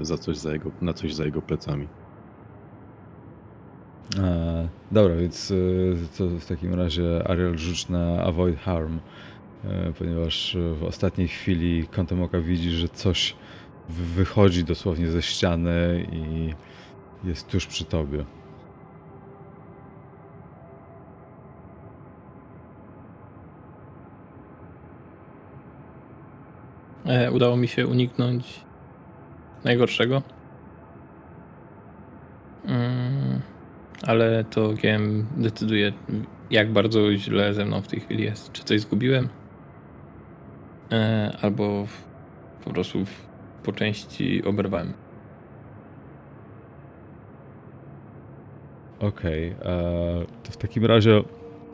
e, 0.00 0.04
za 0.04 0.18
coś 0.18 0.36
za 0.36 0.52
jego, 0.52 0.70
na 0.80 0.92
coś 0.92 1.14
za 1.14 1.24
jego 1.24 1.42
plecami. 1.42 1.88
E, 4.18 4.68
dobra, 4.90 5.16
więc 5.16 5.52
to 6.18 6.26
w 6.28 6.46
takim 6.46 6.74
razie 6.74 7.28
Ariel 7.28 7.58
rzuć 7.58 7.88
na 7.88 8.22
Avoid 8.22 8.58
Harm, 8.58 8.98
ponieważ 9.98 10.56
w 10.74 10.84
ostatniej 10.84 11.28
chwili 11.28 11.86
kątem 11.86 12.22
oka 12.22 12.40
widzi, 12.40 12.70
że 12.70 12.88
coś 12.88 13.36
wy- 13.88 14.04
wychodzi 14.04 14.64
dosłownie 14.64 15.08
ze 15.10 15.22
ściany 15.22 16.06
i 16.12 16.54
jest 17.24 17.48
tuż 17.48 17.66
przy 17.66 17.84
tobie. 17.84 18.24
E, 27.06 27.32
udało 27.32 27.56
mi 27.56 27.68
się 27.68 27.86
uniknąć 27.86 28.60
najgorszego. 29.64 30.22
Mm, 32.64 33.40
ale 34.06 34.44
to 34.44 34.68
GM 34.68 35.26
decyduje, 35.36 35.92
jak 36.50 36.72
bardzo 36.72 37.14
źle 37.16 37.54
ze 37.54 37.64
mną 37.64 37.82
w 37.82 37.88
tej 37.88 38.00
chwili 38.00 38.24
jest. 38.24 38.52
Czy 38.52 38.64
coś 38.64 38.80
zgubiłem? 38.80 39.28
E, 40.92 41.32
albo 41.42 41.86
po 42.64 42.70
prostu 42.70 42.98
po 43.62 43.72
części 43.72 44.44
oberwałem. 44.44 44.92
Okej, 49.00 49.48
e, 49.48 49.54
to 50.42 50.52
w 50.52 50.56
takim 50.56 50.84
razie 50.84 51.22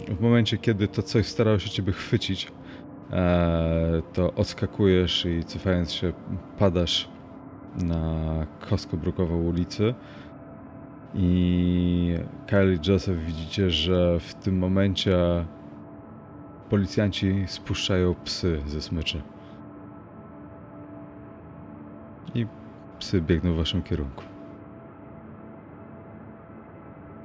w 0.09 0.21
momencie, 0.21 0.59
kiedy 0.59 0.89
to 0.89 1.03
coś 1.03 1.27
starało 1.27 1.59
się 1.59 1.71
ciebie 1.71 1.93
chwycić, 1.93 2.53
e, 3.13 4.03
to 4.13 4.35
odskakujesz 4.35 5.27
i 5.27 5.45
cofając 5.45 5.93
się 5.93 6.13
padasz 6.59 7.09
na 7.77 8.47
kostko-brukową 8.61 9.43
ulicy 9.43 9.95
i 11.15 12.19
Kyle 12.47 12.75
i 12.75 12.79
Joseph 12.89 13.19
widzicie, 13.19 13.71
że 13.71 14.21
w 14.21 14.35
tym 14.35 14.59
momencie 14.59 15.17
policjanci 16.71 17.45
spuszczają 17.47 18.15
psy 18.25 18.61
ze 18.67 18.83
smyczy. 18.83 19.23
I 22.35 22.47
psy 22.99 23.21
biegną 23.21 23.53
w 23.53 23.57
waszym 23.57 23.83
kierunku. 23.83 24.25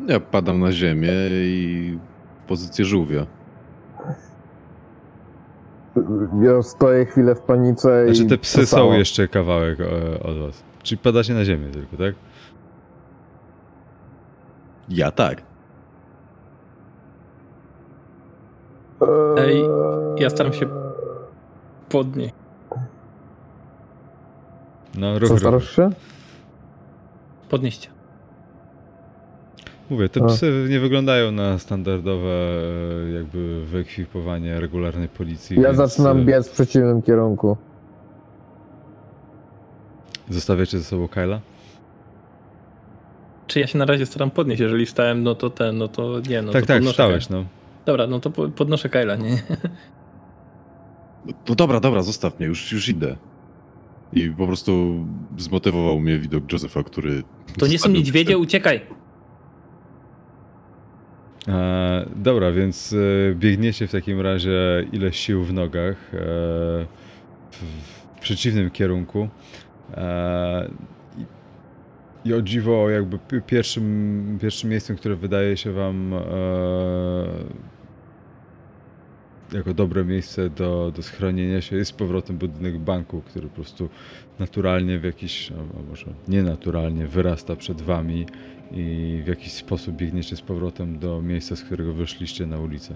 Ja 0.08 0.20
padam 0.20 0.60
na 0.60 0.72
ziemię 0.72 1.12
i 1.32 1.98
w 2.40 2.44
pozycję 2.44 2.86
żółwia. 2.86 3.26
Ja 6.42 6.62
stoję 6.62 7.06
chwilę 7.06 7.36
w 7.36 7.42
panice 7.42 8.06
Znaczy 8.06 8.24
i 8.24 8.28
te 8.28 8.38
psy 8.38 8.66
są 8.66 8.94
jeszcze 8.94 9.28
kawałek 9.28 9.80
e, 9.80 10.20
od 10.24 10.38
was. 10.38 10.64
Czyli 10.84 11.00
padacie 11.00 11.34
na 11.34 11.46
ziemię 11.46 11.72
tylko, 11.72 11.98
tak? 11.98 12.16
Ja 14.90 15.12
tak. 15.12 15.49
Ej, 19.38 19.64
ja 20.18 20.30
staram 20.30 20.54
się 20.54 20.66
podnieść. 21.90 22.34
No, 24.98 25.20
ruch, 25.20 25.30
Co 25.30 25.38
starasz 25.38 25.76
się? 25.76 25.90
Podnieść. 27.50 27.90
Mówię, 29.90 30.10
te 30.10 30.24
A. 30.24 30.28
psy 30.28 30.68
nie 30.70 30.80
wyglądają 30.80 31.32
na 31.32 31.60
standardowe 31.60 32.28
e, 32.28 33.12
jakby 33.12 33.66
wyekwipowanie 33.66 34.60
regularnej 34.60 35.10
policji. 35.10 35.56
Ja 35.58 35.64
więc, 35.64 35.78
zaczynam 35.78 36.20
e, 36.20 36.26
biec 36.26 36.50
w 36.50 36.52
przeciwnym 36.52 37.02
kierunku. 37.02 37.58
Zostawiacie 40.30 40.78
ze 40.78 40.84
sobą 40.84 41.08
Kyla? 41.08 41.40
Czy 43.48 43.60
ja 43.60 43.68
się 43.68 43.78
na 43.78 43.86
razie 43.86 44.06
staram 44.06 44.32
podnieść? 44.32 44.62
Jeżeli 44.62 44.86
wstałem, 44.86 45.24
no 45.24 45.36
to 45.36 45.50
ten, 45.50 45.78
no 45.78 45.88
to 45.88 46.20
nie, 46.30 46.42
no 46.42 46.52
tak, 46.52 46.62
to 46.62 46.68
tak, 46.68 46.84
wstałeś, 46.84 47.28
Kyla. 47.28 47.40
no. 47.40 47.46
Dobra, 47.86 48.08
no 48.08 48.20
to 48.20 48.30
po- 48.32 48.50
podnoszę 48.50 48.90
Kyla, 48.90 49.16
nie? 49.16 49.38
No 51.50 51.56
dobra, 51.56 51.80
dobra, 51.80 52.02
zostaw 52.02 52.40
mnie, 52.40 52.48
już, 52.48 52.72
już 52.72 52.90
idę. 52.90 53.16
I 54.14 54.30
po 54.30 54.48
prostu 54.48 55.06
zmotywował 55.38 56.00
mnie 56.00 56.20
widok 56.20 56.52
Josefa, 56.52 56.84
który... 56.84 57.24
To 57.58 57.68
nie 57.68 57.80
są 57.80 57.90
niedźwiedzie, 57.90 58.38
uciekaj! 58.38 58.82
E, 61.48 62.06
dobra, 62.16 62.52
więc 62.52 62.94
e, 63.32 63.36
biegniecie 63.36 63.88
w 63.88 63.92
takim 63.92 64.22
razie 64.22 64.86
ile 64.92 65.14
sił 65.14 65.44
w 65.44 65.54
nogach 65.54 66.14
e, 66.14 66.18
w, 67.52 67.56
w 68.16 68.20
przeciwnym 68.20 68.72
kierunku. 68.72 69.30
E, 69.94 70.70
i, 72.26 72.34
o 72.34 72.42
dziwo, 72.42 72.90
jakby 72.90 73.20
pi- 73.20 73.42
pierwszym, 73.42 74.38
pierwszym 74.42 74.70
miejscem, 74.70 74.96
które 74.96 75.16
wydaje 75.16 75.58
się 75.58 75.72
wam 75.72 76.14
e, 76.14 76.20
jako 79.54 79.74
dobre 79.74 80.06
miejsce 80.06 80.50
do, 80.50 80.92
do 80.96 81.04
schronienia 81.04 81.62
się 81.62 81.76
jest 81.76 81.92
z 81.92 81.94
powrotem 81.94 82.38
budynek 82.38 82.78
banku, 82.78 83.22
który 83.22 83.48
po 83.48 83.56
prostu 83.56 83.90
naturalnie 84.40 85.00
w 85.00 85.04
jakiś, 85.04 85.52
a 85.52 85.90
może 85.90 86.06
nienaturalnie 86.28 87.08
wyrasta 87.08 87.56
przed 87.56 87.82
wami 87.82 88.26
i 88.72 89.22
w 89.26 89.28
jakiś 89.28 89.54
sposób 89.54 89.96
biegniecie 89.96 90.36
z 90.36 90.42
powrotem 90.42 91.00
do 91.00 91.22
miejsca, 91.22 91.56
z 91.56 91.64
którego 91.64 91.94
wyszliście 91.94 92.46
na 92.46 92.60
ulicę. 92.60 92.96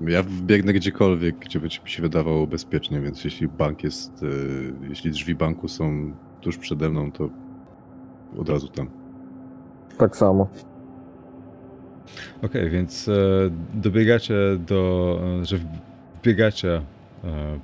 Ja 0.00 0.22
biegnę 0.42 0.72
gdziekolwiek, 0.72 1.38
gdzie 1.38 1.60
będzie 1.60 1.80
mi 1.84 1.90
się 1.90 2.02
wydawało 2.02 2.46
bezpiecznie, 2.46 3.00
więc 3.00 3.24
jeśli 3.24 3.48
bank 3.48 3.84
jest, 3.84 4.22
e, 4.22 4.26
jeśli 4.88 5.10
drzwi 5.10 5.34
banku 5.34 5.68
są 5.68 6.12
tuż 6.40 6.58
przede 6.58 6.88
mną, 6.88 7.12
to 7.12 7.30
od 8.38 8.48
razu 8.48 8.68
tam. 8.68 8.88
Tak 9.98 10.16
samo. 10.16 10.48
Okej, 12.42 12.70
więc 12.70 13.08
e, 13.08 13.12
dobiegacie 13.74 14.34
do, 14.58 15.20
e, 15.40 15.44
że 15.44 15.58
wbiegacie 16.20 16.76
e, 16.76 16.82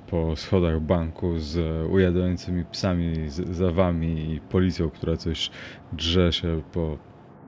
po 0.07 0.35
schodach 0.35 0.79
banku 0.79 1.39
z 1.39 1.57
ujadającymi 1.91 2.65
psami 2.65 3.29
z, 3.29 3.55
za 3.55 3.71
wami 3.71 4.33
i 4.33 4.39
policją, 4.39 4.89
która 4.89 5.17
coś 5.17 5.51
drze 5.93 6.33
się 6.33 6.61
po, 6.73 6.97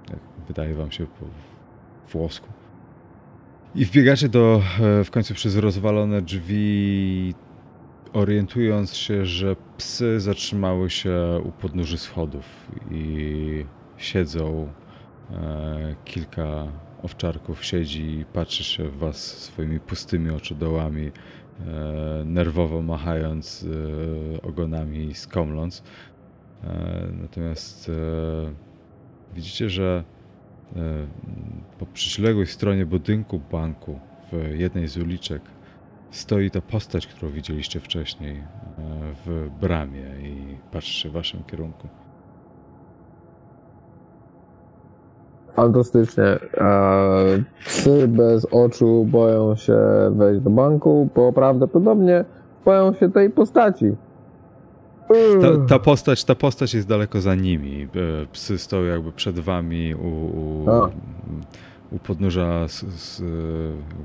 jak 0.09 0.19
wydaje 0.47 0.73
wam 0.73 0.91
się, 0.91 1.05
po 1.05 1.25
włosku. 2.11 2.54
I 3.75 3.85
wbiegacie 3.85 4.29
do, 4.29 4.61
e, 4.79 5.03
w 5.03 5.11
końcu 5.11 5.33
przez 5.33 5.55
rozwalone 5.55 6.21
drzwi, 6.21 7.33
orientując 8.13 8.93
się, 8.93 9.25
że 9.25 9.55
psy 9.77 10.19
zatrzymały 10.19 10.89
się 10.89 11.41
u 11.43 11.51
podnóży 11.51 11.97
schodów 11.97 12.45
i 12.91 13.65
siedzą 13.97 14.67
E, 15.31 15.95
kilka 16.05 16.67
owczarków 17.03 17.65
siedzi 17.65 18.19
i 18.19 18.25
patrzy 18.25 18.63
się 18.63 18.83
w 18.83 18.97
was 18.97 19.17
swoimi 19.17 19.79
pustymi 19.79 20.29
oczodołami, 20.31 21.11
e, 21.59 22.23
nerwowo 22.25 22.81
machając 22.81 23.65
ogonami 24.43 25.05
i 25.05 25.13
skomląc. 25.13 25.83
Natomiast 27.21 27.91
widzicie, 29.35 29.69
że 29.69 30.03
po 31.79 31.85
przeciwległej 31.85 32.47
stronie 32.47 32.85
budynku 32.85 33.41
banku 33.51 33.99
w 34.31 34.55
jednej 34.57 34.87
z 34.87 34.97
uliczek 34.97 35.41
stoi 36.11 36.51
ta 36.51 36.61
postać, 36.61 37.07
którą 37.07 37.31
widzieliście 37.31 37.79
wcześniej 37.79 38.35
e, 38.35 38.41
w 39.25 39.49
bramie 39.61 40.03
i 40.23 40.57
patrzy 40.71 41.09
w 41.09 41.11
waszym 41.11 41.43
kierunku. 41.43 41.87
Fantastycznie. 45.55 46.23
Eee, 46.23 47.43
Psy 47.65 48.07
bez 48.07 48.47
oczu 48.51 49.05
boją 49.05 49.55
się 49.55 49.77
wejść 50.11 50.41
do 50.41 50.49
banku, 50.49 51.09
bo 51.15 51.33
prawdopodobnie 51.33 52.25
boją 52.65 52.93
się 52.93 53.11
tej 53.11 53.29
postaci. 53.29 53.95
Ta, 55.41 55.65
ta, 55.67 55.79
postać, 55.79 56.23
ta 56.23 56.35
postać 56.35 56.73
jest 56.73 56.87
daleko 56.87 57.21
za 57.21 57.35
nimi. 57.35 57.83
E, 57.83 57.87
Psy 58.31 58.57
stoją 58.57 58.83
jakby 58.83 59.11
przed 59.11 59.39
wami 59.39 59.95
u, 59.95 60.07
u, 60.07 60.65
u 61.91 61.99
podnóża 61.99 62.63
s, 62.63 62.83
s, 62.83 63.23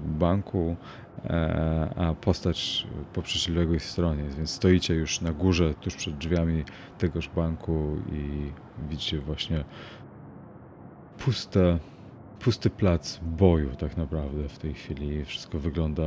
banku, 0.05 0.77
e, 1.25 1.95
a 1.97 2.15
postać 2.15 2.87
po 3.13 3.23
przeciwległej 3.23 3.81
stronie. 3.81 4.25
Więc 4.37 4.51
stoicie 4.51 4.95
już 4.95 5.21
na 5.21 5.33
górze, 5.33 5.75
tuż 5.75 5.95
przed 5.95 6.19
drzwiami 6.19 6.65
tegoż 6.99 7.29
banku 7.29 7.97
i 8.13 8.53
widzicie 8.91 9.19
właśnie 9.19 9.65
puste, 11.19 11.79
pusty 12.41 12.71
plac 12.71 13.21
boju 13.23 13.77
tak 13.77 13.97
naprawdę 13.97 14.49
w 14.49 14.59
tej 14.59 14.75
chwili. 14.75 15.25
Wszystko 15.25 15.59
wygląda 15.59 16.03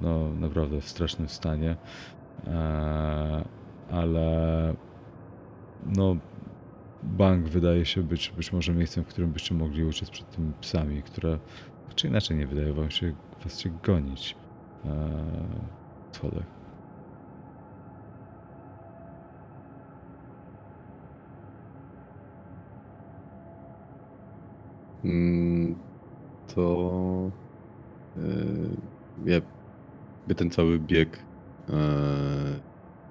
no, 0.00 0.28
naprawdę 0.40 0.80
w 0.80 0.88
strasznym 0.88 1.28
stanie. 1.28 1.76
Ale 3.90 4.74
no, 5.96 6.16
bank 7.02 7.48
wydaje 7.48 7.84
się 7.84 8.02
być 8.02 8.32
być 8.36 8.52
może 8.52 8.74
miejscem, 8.74 9.04
w 9.04 9.06
którym 9.06 9.32
byście 9.32 9.54
mogli 9.54 9.84
uciec 9.84 10.10
przed 10.10 10.30
tymi 10.30 10.52
psami, 10.60 11.02
które 11.02 11.38
czy 11.94 12.08
inaczej 12.08 12.36
nie 12.36 12.46
wydaje 12.46 12.72
wam 12.72 12.90
się 12.90 13.14
was 13.44 13.58
się 13.58 13.70
gonić 13.82 14.36
e, 14.84 14.88
w 16.12 16.16
schodach. 16.16 16.56
Mm, 25.04 25.76
to 26.54 27.30
e, 28.16 28.20
jakby 29.24 30.34
ten 30.36 30.50
cały 30.50 30.78
bieg, 30.78 31.18
e, 31.68 31.72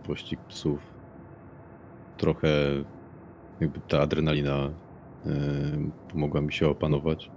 pościg 0.07 0.39
psów, 0.39 0.79
trochę 2.17 2.47
jakby 3.59 3.79
ta 3.79 4.01
adrenalina 4.01 4.55
e, 4.55 4.71
pomogła 6.11 6.41
mi 6.41 6.53
się 6.53 6.69
opanować. 6.69 7.31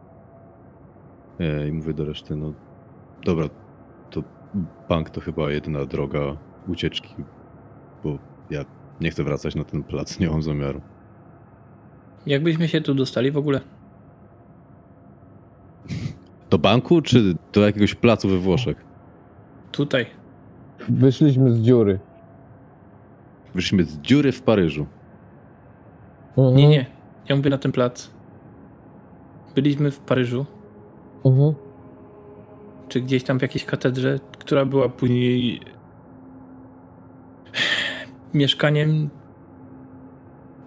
E, 1.40 1.68
I 1.68 1.72
mówię 1.72 1.94
do 1.94 2.04
reszty, 2.04 2.36
no 2.36 2.52
dobra, 3.24 3.48
to 4.10 4.22
bank 4.88 5.10
to 5.10 5.20
chyba 5.20 5.50
jedyna 5.50 5.84
droga 5.84 6.36
ucieczki, 6.68 7.14
bo 8.04 8.18
ja 8.50 8.64
nie 9.00 9.10
chcę 9.10 9.24
wracać 9.24 9.54
na 9.54 9.64
ten 9.64 9.82
plac, 9.82 10.20
nie 10.20 10.30
mam 10.30 10.42
zamiaru. 10.42 10.80
Jakbyśmy 12.26 12.68
się 12.68 12.80
tu 12.80 12.94
dostali 12.94 13.30
w 13.30 13.36
ogóle? 13.36 13.60
Do 16.50 16.58
banku, 16.58 17.02
czy 17.02 17.34
do 17.52 17.66
jakiegoś 17.66 17.94
placu 17.94 18.28
we 18.28 18.38
Włoszech? 18.38 18.84
Tutaj. 19.72 20.06
Wyszliśmy 20.88 21.52
z 21.52 21.60
dziury. 21.60 21.98
Wyszliśmy 23.58 23.84
z 23.84 23.98
dziury 23.98 24.32
w 24.32 24.42
Paryżu. 24.42 24.86
Mhm. 26.36 26.56
Nie, 26.56 26.68
nie. 26.68 26.86
Ja 27.28 27.36
mówię 27.36 27.50
na 27.50 27.58
ten 27.58 27.72
plac. 27.72 28.10
Byliśmy 29.54 29.90
w 29.90 30.00
Paryżu, 30.00 30.46
Mhm. 31.24 31.54
czy 32.88 33.00
gdzieś 33.00 33.24
tam 33.24 33.38
w 33.38 33.42
jakiejś 33.42 33.64
katedrze, 33.64 34.18
która 34.38 34.64
była 34.64 34.88
później 34.88 35.60
mieszkaniem. 38.34 39.10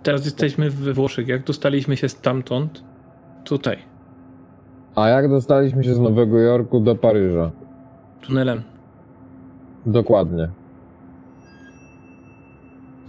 Teraz 0.03 0.25
jesteśmy 0.25 0.69
we 0.69 0.93
Włoszech. 0.93 1.27
Jak 1.27 1.43
dostaliśmy 1.43 1.97
się 1.97 2.09
stamtąd, 2.09 2.83
tutaj, 3.43 3.77
A 4.95 5.07
jak 5.09 5.29
dostaliśmy 5.29 5.83
się 5.83 5.93
z 5.93 5.99
Nowego 5.99 6.39
Jorku 6.39 6.79
do 6.79 6.95
Paryża? 6.95 7.51
tunelem. 8.21 8.61
Dokładnie. 9.85 10.49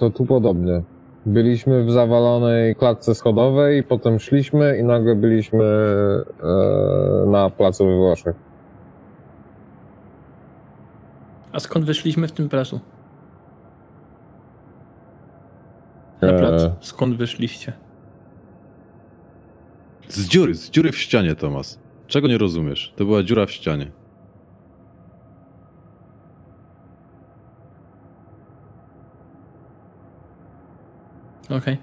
To 0.02 0.10
tu 0.10 0.26
podobnie. 0.26 0.82
Byliśmy 1.26 1.84
w 1.84 1.90
zawalonej 1.90 2.76
klatce 2.76 3.14
schodowej, 3.14 3.82
potem 3.82 4.18
szliśmy 4.18 4.78
i 4.78 4.84
nagle 4.84 5.16
byliśmy 5.16 5.64
e, 5.64 7.26
na 7.26 7.50
placu 7.50 7.86
we 7.86 7.96
Włoszech. 7.96 8.36
A 11.52 11.60
skąd 11.60 11.84
wyszliśmy 11.84 12.28
w 12.28 12.32
tym 12.32 12.48
placu? 12.48 12.80
Na 16.22 16.32
plac. 16.32 16.62
E, 16.62 16.74
Skąd 16.80 17.16
wyszliście? 17.16 17.72
Z 20.08 20.28
dziury, 20.28 20.54
z 20.54 20.70
dziury 20.70 20.92
w 20.92 20.98
ścianie, 20.98 21.34
Tomas. 21.34 21.78
Czego 22.06 22.28
nie 22.28 22.38
rozumiesz? 22.38 22.92
To 22.96 23.04
była 23.04 23.22
dziura 23.22 23.46
w 23.46 23.50
ścianie. 23.50 23.90
Okej. 31.56 31.76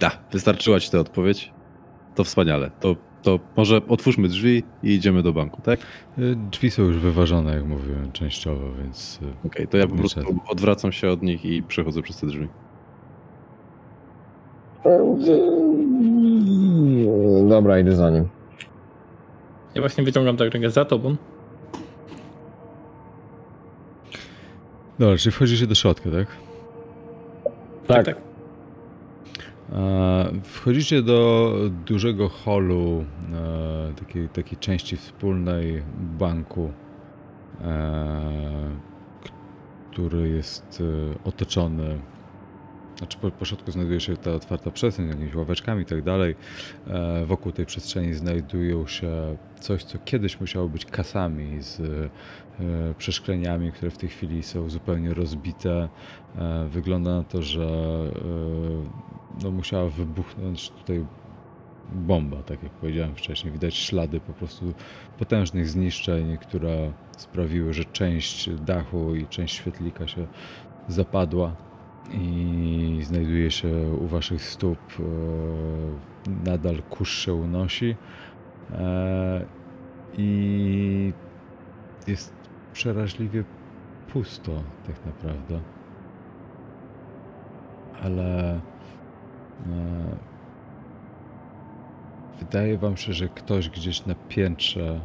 Da, 0.00 0.10
wystarczyła 0.32 0.80
ci 0.80 0.90
ta 0.90 0.98
odpowiedź? 0.98 1.52
To 2.14 2.24
wspaniale. 2.24 2.70
To, 2.80 2.96
to 3.22 3.38
może 3.56 3.80
otwórzmy 3.88 4.28
drzwi 4.28 4.62
i 4.82 4.94
idziemy 4.94 5.22
do 5.22 5.32
banku, 5.32 5.62
tak? 5.62 5.80
Y, 6.18 6.36
Drzwi 6.50 6.70
są 6.70 6.82
już 6.82 6.96
wyważone, 6.96 7.54
jak 7.54 7.64
mówiłem, 7.64 8.12
częściowo, 8.12 8.72
więc 8.82 9.20
y, 9.44 9.46
Okej, 9.46 9.68
to 9.68 9.76
ja 9.76 9.86
po 9.86 9.96
prostu 9.96 10.20
odwracam 10.48 10.92
się 10.92 11.10
od 11.10 11.22
nich 11.22 11.44
i 11.44 11.62
przechodzę 11.62 12.02
przez 12.02 12.20
te 12.20 12.26
drzwi. 12.26 12.48
Dobra, 17.48 17.78
idę 17.78 17.96
za 17.96 18.10
nim. 18.10 18.28
Ja 19.74 19.80
właśnie 19.80 20.04
wyciągam 20.04 20.36
tak 20.36 20.52
rękę 20.52 20.70
za 20.70 20.84
tobą. 20.84 21.16
Dobra, 24.98 25.16
czyli 25.16 25.32
wchodzicie 25.32 25.66
do 25.66 25.74
środka, 25.74 26.10
tak? 26.10 26.26
Tak. 27.86 28.06
tak. 28.06 28.16
E, 28.16 28.33
Wchodzicie 30.44 31.02
do 31.02 31.52
dużego 31.86 32.28
holu, 32.28 33.04
e, 33.32 33.92
takiej, 33.94 34.28
takiej 34.28 34.58
części 34.58 34.96
wspólnej 34.96 35.82
banku, 36.18 36.72
e, 37.60 38.70
który 39.90 40.28
jest 40.28 40.82
e, 41.24 41.28
otoczony. 41.28 41.98
Znaczy 42.98 43.18
po, 43.18 43.30
po 43.30 43.44
środku 43.44 43.70
znajduje 43.70 44.00
się 44.00 44.16
ta 44.16 44.32
otwarta 44.32 44.70
przestrzeń, 44.70 45.08
jakimiś 45.08 45.34
ławeczkami 45.34 45.82
i 45.82 45.86
tak 45.86 46.02
dalej. 46.02 46.34
E, 46.86 47.26
Wokół 47.26 47.52
tej 47.52 47.66
przestrzeni 47.66 48.14
znajdują 48.14 48.86
się 48.86 49.36
coś, 49.60 49.84
co 49.84 49.98
kiedyś 49.98 50.40
musiało 50.40 50.68
być 50.68 50.84
kasami 50.84 51.62
z 51.62 51.80
e, 51.80 52.94
przeszkleniami, 52.98 53.72
które 53.72 53.90
w 53.90 53.98
tej 53.98 54.08
chwili 54.08 54.42
są 54.42 54.70
zupełnie 54.70 55.14
rozbite. 55.14 55.88
E, 56.38 56.68
Wygląda 56.68 57.16
na 57.16 57.24
to, 57.24 57.42
że 57.42 57.64
e, 57.64 59.14
no, 59.42 59.50
musiała 59.50 59.90
wybuchnąć 59.90 60.70
tutaj 60.70 61.04
bomba, 61.92 62.42
tak 62.42 62.62
jak 62.62 62.72
powiedziałem 62.72 63.14
wcześniej. 63.14 63.52
Widać 63.52 63.74
ślady 63.74 64.20
po 64.20 64.32
prostu 64.32 64.74
potężnych 65.18 65.68
zniszczeń, 65.68 66.38
które 66.38 66.92
sprawiły, 67.16 67.72
że 67.72 67.84
część 67.84 68.50
dachu 68.50 69.14
i 69.14 69.26
część 69.26 69.54
świetlika 69.54 70.08
się 70.08 70.26
zapadła 70.88 71.56
i 72.12 72.98
znajduje 73.02 73.50
się 73.50 73.92
u 74.00 74.06
waszych 74.06 74.42
stóp. 74.42 74.78
e, 75.00 75.04
Nadal 76.44 76.82
kurz 76.82 77.18
się 77.18 77.34
unosi 77.34 77.96
e, 78.72 79.44
i 80.18 81.12
jest 82.06 82.34
przeraźliwie 82.72 83.44
pusto 84.12 84.52
tak 84.86 85.06
naprawdę. 85.06 85.60
Ale 88.02 88.60
wydaje 92.40 92.78
wam 92.78 92.96
się, 92.96 93.12
że 93.12 93.28
ktoś 93.28 93.68
gdzieś 93.68 94.06
na 94.06 94.14
piętrze 94.14 95.00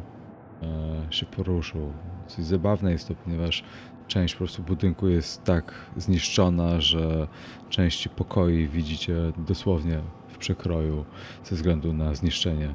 e, 0.62 1.12
się 1.12 1.26
poruszył. 1.26 1.92
Coś 2.26 2.44
zabawne 2.44 2.92
jest 2.92 3.08
to, 3.08 3.14
ponieważ 3.14 3.64
część 4.06 4.34
po 4.34 4.38
prostu 4.38 4.62
budynku 4.62 5.08
jest 5.08 5.44
tak 5.44 5.74
zniszczona, 5.96 6.80
że 6.80 7.28
części 7.68 8.08
pokoi 8.08 8.68
widzicie 8.68 9.14
dosłownie 9.38 10.00
w 10.28 10.38
przekroju 10.38 11.04
ze 11.44 11.56
względu 11.56 11.92
na 11.92 12.14
zniszczenie, 12.14 12.74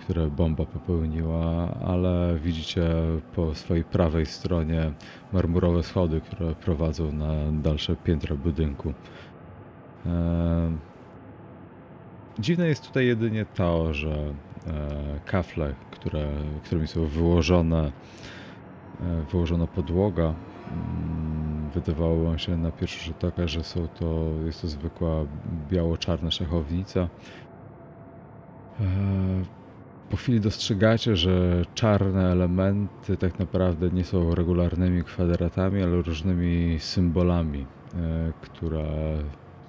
które 0.00 0.26
bomba 0.26 0.66
popełniła, 0.66 1.74
ale 1.86 2.38
widzicie 2.42 2.88
po 3.34 3.54
swojej 3.54 3.84
prawej 3.84 4.26
stronie 4.26 4.92
marmurowe 5.32 5.82
schody, 5.82 6.20
które 6.20 6.54
prowadzą 6.54 7.12
na 7.12 7.32
dalsze 7.52 7.96
piętra 7.96 8.36
budynku. 8.36 8.94
Eee, 10.06 10.12
Dziwne 12.38 12.68
jest 12.68 12.86
tutaj 12.86 13.06
jedynie 13.06 13.46
to, 13.54 13.94
że 13.94 14.10
e, 14.66 15.20
kafle, 15.24 15.74
które, 15.90 16.28
którymi 16.64 16.86
są 16.86 17.06
wyłożone, 17.06 17.92
e, 19.00 19.22
wyłożona 19.30 19.66
podłoga, 19.66 20.34
mm, 20.72 21.70
wydawało 21.74 22.38
się 22.38 22.56
na 22.56 22.70
pierwszy 22.70 23.04
rzut 23.04 23.24
oka, 23.24 23.48
że 23.48 23.64
są 23.64 23.88
to, 23.88 24.30
jest 24.46 24.62
to 24.62 24.68
zwykła 24.68 25.24
biało-czarna 25.70 26.30
szachownica. 26.30 27.00
E, 27.00 28.84
po 30.10 30.16
chwili 30.16 30.40
dostrzegacie, 30.40 31.16
że 31.16 31.62
czarne 31.74 32.32
elementy 32.32 33.16
tak 33.16 33.38
naprawdę 33.38 33.90
nie 33.90 34.04
są 34.04 34.34
regularnymi 34.34 35.04
kwadratami, 35.04 35.82
ale 35.82 36.02
różnymi 36.02 36.76
symbolami, 36.80 37.66
które 38.42 38.84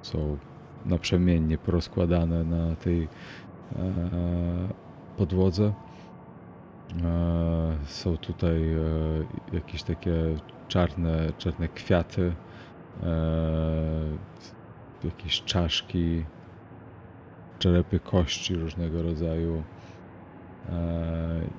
są 0.02 0.38
naprzemiennie 0.88 1.58
porozkładane 1.58 2.44
na 2.44 2.76
tej 2.76 3.04
e, 3.04 3.08
podłodze. 5.18 5.74
E, 7.04 7.78
Są 7.86 8.18
tutaj 8.18 8.74
e, 8.74 8.80
jakieś 9.54 9.84
takie 9.84 10.14
czarne, 10.68 11.34
czarne 11.38 11.68
kwiaty, 11.68 12.34
jakieś 15.04 15.42
czaszki, 15.42 16.26
czerepy 17.60 18.00
kości 18.00 18.56
różnego 18.56 19.02
rodzaju 19.02 19.64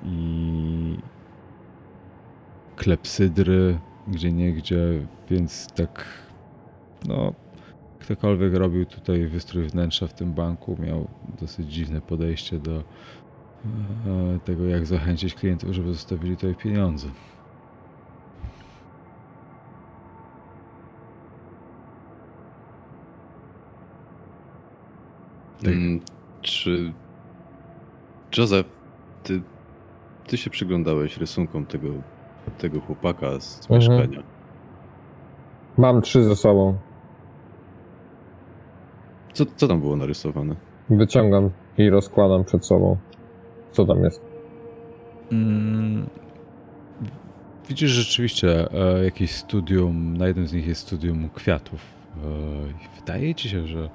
i 0.05 0.99
klepsydry 2.77 3.79
gdzie 4.09 4.33
niegdzie, 4.33 5.07
więc 5.31 5.73
tak 5.73 6.05
no 7.09 7.33
ktokolwiek 8.01 8.55
robił 8.55 8.87
tutaj 8.87 9.27
wystrój 9.27 9.69
wnętrza 9.69 10.07
w 10.07 10.15
tym 10.15 10.33
banku 10.33 10.77
miał 10.81 11.09
dosyć 11.41 11.73
dziwne 11.73 12.01
podejście 12.01 12.59
do 12.59 12.73
e, 12.77 12.83
tego 14.45 14.65
jak 14.65 14.87
zachęcić 14.87 15.35
klientów, 15.35 15.73
żeby 15.73 15.93
zostawili 15.93 16.37
tutaj 16.37 16.55
pieniądze. 16.55 17.09
Tak. 25.59 25.73
Mm, 25.73 26.01
Czy 26.41 26.93
Joseph, 28.39 28.69
ty, 29.23 29.43
ty 30.27 30.37
się 30.37 30.51
przyglądałeś 30.51 31.17
rysunkom 31.17 31.67
tego, 31.67 31.89
tego 32.59 32.81
chłopaka 32.81 33.41
z 33.41 33.71
Mhm. 33.71 33.79
mieszkania? 33.81 34.23
Mam 35.79 36.03
trzy 36.03 36.25
ze 36.25 36.37
sobą. 36.37 36.79
Co, 39.39 39.45
co 39.57 39.69
tam 39.69 39.81
było 39.81 39.97
narysowane? 39.97 40.57
Wyciągam 40.91 41.51
i 41.79 41.91
rozkładam 41.91 42.45
przed 42.45 42.67
sobą. 42.67 42.97
Co 43.73 43.85
tam 43.85 44.05
jest? 44.05 44.23
Mm, 45.33 46.07
Widzisz 47.69 47.91
rzeczywiście 47.91 48.73
e, 48.73 49.05
jakieś 49.05 49.31
studium, 49.31 50.17
na 50.17 50.27
jednym 50.27 50.47
z 50.47 50.53
nich 50.53 50.67
jest 50.67 50.81
studium 50.81 51.29
kwiatów. 51.35 51.81
E, 52.17 52.21
wydaje 53.01 53.35
ci 53.35 53.49
się, 53.49 53.67
że 53.67 53.91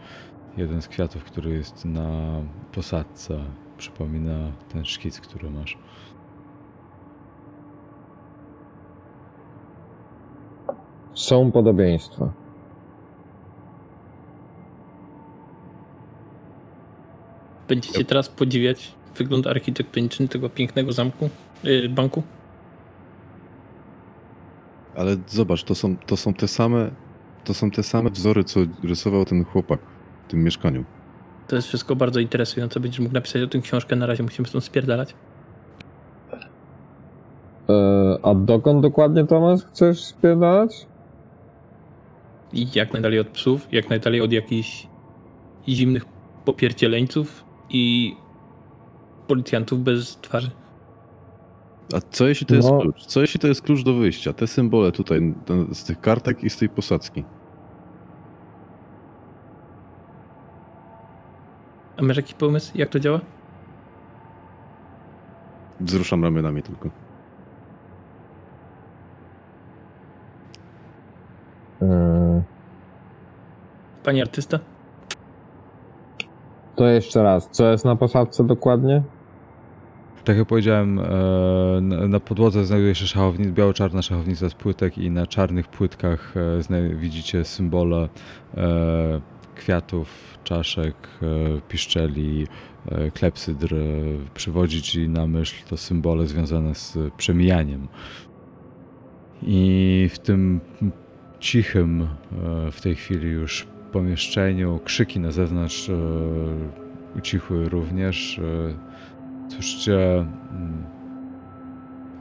jeden 0.58 0.82
z 0.82 0.88
kwiatów, 0.88 1.24
który 1.24 1.52
jest 1.54 1.86
na 1.86 2.42
posadce, 2.72 3.40
przypomina 3.78 4.52
ten 4.74 4.86
szkic, 4.86 5.20
który 5.20 5.50
masz. 5.50 5.78
Są 11.14 11.52
podobieństwa. 11.52 12.43
Będziecie 17.68 18.06
teraz 18.06 18.30
podziwiać 18.30 18.92
wygląd 19.18 19.48
architektoniczny 19.48 20.28
tego 20.28 20.50
pięknego 20.50 20.94
zamku, 20.94 21.30
yy, 21.64 21.90
banku? 21.90 22.24
Ale 24.96 25.18
zobacz, 25.28 25.64
to 25.64 25.76
są, 25.76 25.98
to 25.98 26.18
są 26.18 26.34
te 26.34 26.48
same 26.48 26.92
to 27.44 27.54
są 27.54 27.72
te 27.72 27.84
same 27.84 28.10
wzory, 28.10 28.44
co 28.44 28.60
rysował 28.84 29.26
ten 29.26 29.46
chłopak 29.46 29.80
w 30.28 30.32
tym 30.32 30.44
mieszkaniu. 30.44 30.84
To 31.48 31.56
jest 31.56 31.68
wszystko 31.68 31.96
bardzo 31.96 32.20
interesujące. 32.20 32.80
Będziesz 32.80 33.00
mógł 33.00 33.14
napisać 33.14 33.42
o 33.42 33.48
tym 33.48 33.62
książkę. 33.62 33.96
Na 33.96 34.06
razie 34.06 34.24
musimy 34.24 34.48
stąd 34.48 34.64
spierdalać. 34.64 35.16
E, 37.70 38.18
a 38.24 38.36
dokąd 38.36 38.82
dokładnie, 38.82 39.26
Tomasz, 39.28 39.62
chcesz 39.64 40.04
spierdalać? 40.04 40.88
I 42.54 42.68
jak 42.76 42.94
najdalej 42.94 43.20
od 43.20 43.28
psów, 43.28 43.68
jak 43.72 43.90
najdalej 43.90 44.22
od 44.22 44.32
jakichś 44.32 44.88
zimnych 45.68 46.06
popierdzieleńców 46.46 47.46
i 47.74 48.16
policjantów 49.28 49.80
bez 49.80 50.18
twarzy. 50.18 50.52
A 51.96 52.02
co 52.12 52.28
jeśli 52.28 52.46
to 52.48 52.56
jest 52.56 52.70
No. 52.72 52.80
klucz? 52.82 53.06
Co 53.06 53.22
jeśli 53.22 53.40
to 53.40 53.48
jest 53.48 53.62
klucz 53.62 53.84
do 53.84 53.94
wyjścia? 53.94 54.34
Te 54.34 54.48
symbole 54.48 54.92
tutaj 54.92 55.34
z 55.74 55.84
tych 55.84 56.02
kartek 56.02 56.44
i 56.44 56.50
z 56.50 56.58
tej 56.58 56.70
posadzki. 56.70 57.24
A 61.98 62.02
masz 62.04 62.18
jakiś 62.18 62.34
pomysł, 62.34 62.72
jak 62.76 62.90
to 62.90 63.00
działa? 63.00 63.20
Wzruszam 65.80 66.24
ramionami 66.24 66.64
tylko. 66.64 66.90
E, 71.82 72.44
Pani 74.04 74.22
artysta? 74.22 74.60
To 76.76 76.88
jeszcze 76.88 77.24
raz. 77.24 77.50
Co 77.52 77.72
jest 77.72 77.86
na 77.86 77.96
posadzce 77.96 78.44
dokładnie? 78.44 79.04
Tak 80.24 80.38
jak 80.38 80.48
powiedziałem, 80.48 81.00
e, 81.00 81.82
na- 82.08 82.20
podłodze 82.20 82.66
znajduje 82.66 82.96
się 82.96 83.08
szachownica, 83.08 83.52
biało-czarna 83.52 84.02
szachownica 84.02 84.50
z 84.50 84.54
płytek 84.54 84.98
i 84.98 85.12
na 85.12 85.28
czarnych 85.28 85.68
płytkach 85.68 86.34
e, 86.70 86.96
widzicie 86.96 87.46
symbole 87.46 88.10
e, 88.58 89.22
kwiatów, 89.56 90.38
czaszek, 90.44 90.96
piszczeli, 91.70 92.48
klepsydr. 93.14 93.76
Przywodzi 94.34 94.82
ci 94.82 95.10
na 95.10 95.28
myśl 95.28 95.56
to 95.70 95.78
symbole 95.78 96.28
związane 96.28 96.76
z 96.76 96.98
przemijaniem. 97.18 97.88
I 99.42 100.10
w 100.14 100.20
tym 100.20 100.60
cichym 101.40 102.08
w 102.72 102.82
tej 102.82 102.96
chwili 102.96 103.30
już 103.30 103.68
pomieszczeniu 103.94 104.80
krzyki 104.84 105.20
na 105.20 105.32
zewnątrz 105.32 105.90
e, 105.90 105.94
ucichły 107.18 107.70
również. 107.70 108.40
e, 108.40 108.94
Słyszycie, 109.50 110.20
mm, 110.20 110.84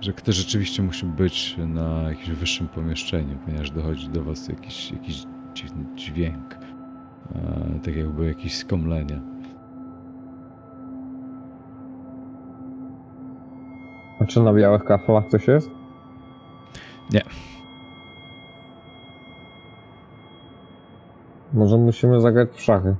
że 0.00 0.12
ktoś 0.12 0.34
rzeczywiście 0.34 0.82
musi 0.82 1.06
być 1.06 1.56
na 1.58 2.02
jakimś 2.02 2.30
wyższym 2.30 2.68
pomieszczeniu, 2.68 3.38
ponieważ 3.44 3.70
dochodzi 3.70 4.08
do 4.08 4.24
was 4.24 4.48
jakiś, 4.48 4.92
jakiś 4.92 5.22
dziwny 5.54 5.84
dźwięk, 5.96 6.58
e, 7.34 7.80
tak 7.84 7.96
jakby 7.96 8.26
jakieś 8.26 8.56
skomlenie. 8.56 9.20
A 14.20 14.24
czy 14.24 14.42
na 14.42 14.52
białych 14.52 14.84
kafelach 14.84 15.28
coś 15.28 15.48
jest? 15.48 15.70
Nie. 17.12 17.22
Może 21.52 21.78
musimy 21.78 22.20
zagrać 22.20 22.48
w 22.52 22.60
szachy. 22.60 22.94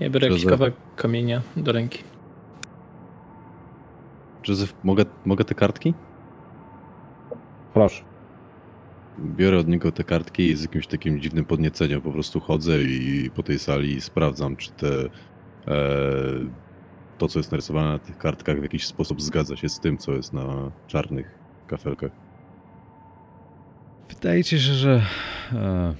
Ja 0.00 0.10
biorę 0.10 0.26
jakiś 0.26 0.42
Józef. 0.42 0.50
kawałek 0.50 0.74
kamienia 0.96 1.42
do 1.56 1.72
ręki. 1.72 2.02
Józef, 4.48 4.74
mogę, 4.84 5.04
mogę 5.24 5.44
te 5.44 5.54
kartki? 5.54 5.94
Proszę. 7.74 8.04
Biorę 9.18 9.58
od 9.58 9.68
niego 9.68 9.92
te 9.92 10.04
kartki 10.04 10.50
i 10.50 10.56
z 10.56 10.62
jakimś 10.62 10.86
takim 10.86 11.20
dziwnym 11.20 11.44
podnieceniem 11.44 12.00
po 12.00 12.12
prostu 12.12 12.40
chodzę 12.40 12.82
i 12.82 13.30
po 13.34 13.42
tej 13.42 13.58
sali 13.58 14.00
sprawdzam, 14.00 14.56
czy 14.56 14.72
te 14.72 14.88
e, 14.88 15.10
to, 17.18 17.28
co 17.28 17.38
jest 17.38 17.50
narysowane 17.52 17.90
na 17.90 17.98
tych 17.98 18.18
kartkach 18.18 18.60
w 18.60 18.62
jakiś 18.62 18.86
sposób 18.86 19.22
zgadza 19.22 19.56
się 19.56 19.68
z 19.68 19.80
tym, 19.80 19.98
co 19.98 20.12
jest 20.12 20.32
na 20.32 20.70
czarnych 20.86 21.38
kafelkach. 21.66 22.23
Wydaje 24.08 24.44
ci 24.44 24.60
się, 24.60 24.72
że 24.72 25.02
e, 25.52 25.94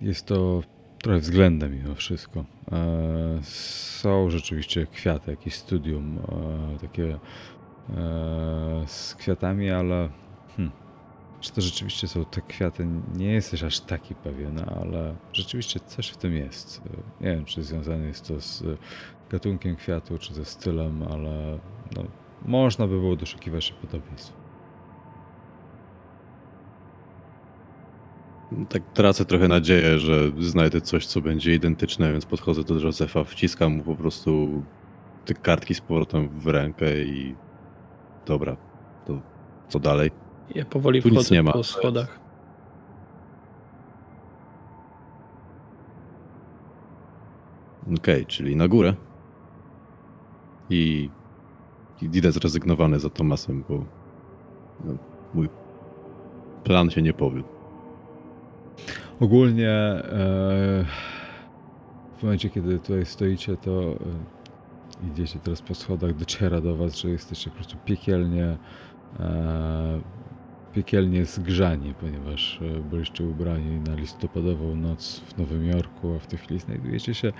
jest 0.00 0.26
to 0.26 0.62
trochę 1.02 1.18
względem 1.18 1.74
mimo 1.74 1.94
wszystko. 1.94 2.44
E, 2.72 3.38
są 3.42 4.30
rzeczywiście 4.30 4.86
kwiaty, 4.86 5.30
jakieś 5.30 5.54
studium 5.54 6.18
e, 6.18 6.78
takie 6.78 7.18
z 8.86 9.14
kwiatami, 9.14 9.70
ale 9.70 10.08
hmm, 10.56 10.72
czy 11.40 11.52
to 11.52 11.60
rzeczywiście 11.60 12.08
są 12.08 12.24
te 12.24 12.40
kwiaty? 12.40 12.86
Nie 13.16 13.32
jesteś 13.32 13.62
aż 13.62 13.80
taki 13.80 14.14
pewien, 14.14 14.58
ale 14.80 15.16
rzeczywiście 15.32 15.80
coś 15.80 16.08
w 16.08 16.16
tym 16.16 16.34
jest. 16.34 16.82
Nie 17.20 17.34
wiem, 17.34 17.44
czy 17.44 17.62
związane 17.62 18.06
jest 18.06 18.28
to 18.28 18.40
z 18.40 18.64
gatunkiem 19.30 19.76
kwiatu, 19.76 20.18
czy 20.18 20.34
ze 20.34 20.44
stylem, 20.44 21.02
ale 21.02 21.58
no, 21.96 22.04
można 22.44 22.86
by 22.86 23.00
było 23.00 23.16
doszukiwać 23.16 23.64
się 23.64 23.74
podobieństw. 23.74 24.45
Tak 28.64 28.82
tracę 28.94 29.24
trochę 29.24 29.48
nadzieję, 29.48 29.98
że 29.98 30.30
znajdę 30.38 30.80
coś, 30.80 31.06
co 31.06 31.20
będzie 31.20 31.54
identyczne, 31.54 32.12
więc 32.12 32.26
podchodzę 32.26 32.64
do 32.64 32.74
Józefa, 32.74 33.24
wciskam 33.24 33.72
mu 33.72 33.82
po 33.82 33.96
prostu 33.96 34.62
te 35.24 35.34
kartki 35.34 35.74
z 35.74 35.80
powrotem 35.80 36.28
w 36.28 36.46
rękę 36.46 37.02
i 37.02 37.34
dobra, 38.26 38.56
to 39.06 39.20
co 39.68 39.78
dalej? 39.78 40.10
Ja 40.54 40.64
powoli 40.64 41.02
Tu 41.02 41.08
wchodzę 41.08 41.44
po 41.44 41.62
schodach. 41.62 42.20
Okej, 47.98 48.26
czyli 48.26 48.56
na 48.56 48.68
górę. 48.68 48.94
I, 50.70 51.10
I 52.02 52.04
idę 52.04 52.32
zrezygnowany 52.32 52.98
za 52.98 53.10
Tomasem, 53.10 53.64
bo 53.68 53.84
no, 54.84 54.94
mój 55.34 55.48
plan 56.64 56.90
się 56.90 57.02
nie 57.02 57.12
powiódł. 57.12 57.55
Ogólnie 59.20 59.70
e, 59.70 60.84
w 62.18 62.22
momencie, 62.22 62.50
kiedy 62.50 62.78
tutaj 62.78 63.06
stoicie, 63.06 63.56
to 63.56 63.82
e, 63.82 65.10
idziecie 65.12 65.38
teraz 65.38 65.62
po 65.62 65.74
schodach, 65.74 66.14
dociera 66.14 66.60
do 66.60 66.76
was, 66.76 66.96
że 66.96 67.08
jesteście 67.08 67.50
po 67.50 67.56
prostu 67.56 67.76
piekielnie 67.84 68.56
e, 69.20 70.00
piekielnie 70.74 71.24
zgrzani, 71.24 71.94
ponieważ 71.94 72.60
byliście 72.90 73.24
ubrani 73.24 73.80
na 73.80 73.94
listopadową 73.94 74.76
noc 74.76 75.20
w 75.20 75.38
Nowym 75.38 75.66
Jorku, 75.66 76.14
a 76.14 76.18
w 76.18 76.26
tej 76.26 76.38
chwili 76.38 76.60
znajdujecie 76.60 77.14
się 77.14 77.32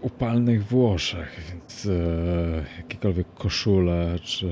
upalnych 0.00 0.66
Włoszech, 0.66 1.40
więc 1.50 1.86
e, 1.86 2.76
jakiekolwiek 2.76 3.34
koszule 3.34 4.18
czy 4.22 4.48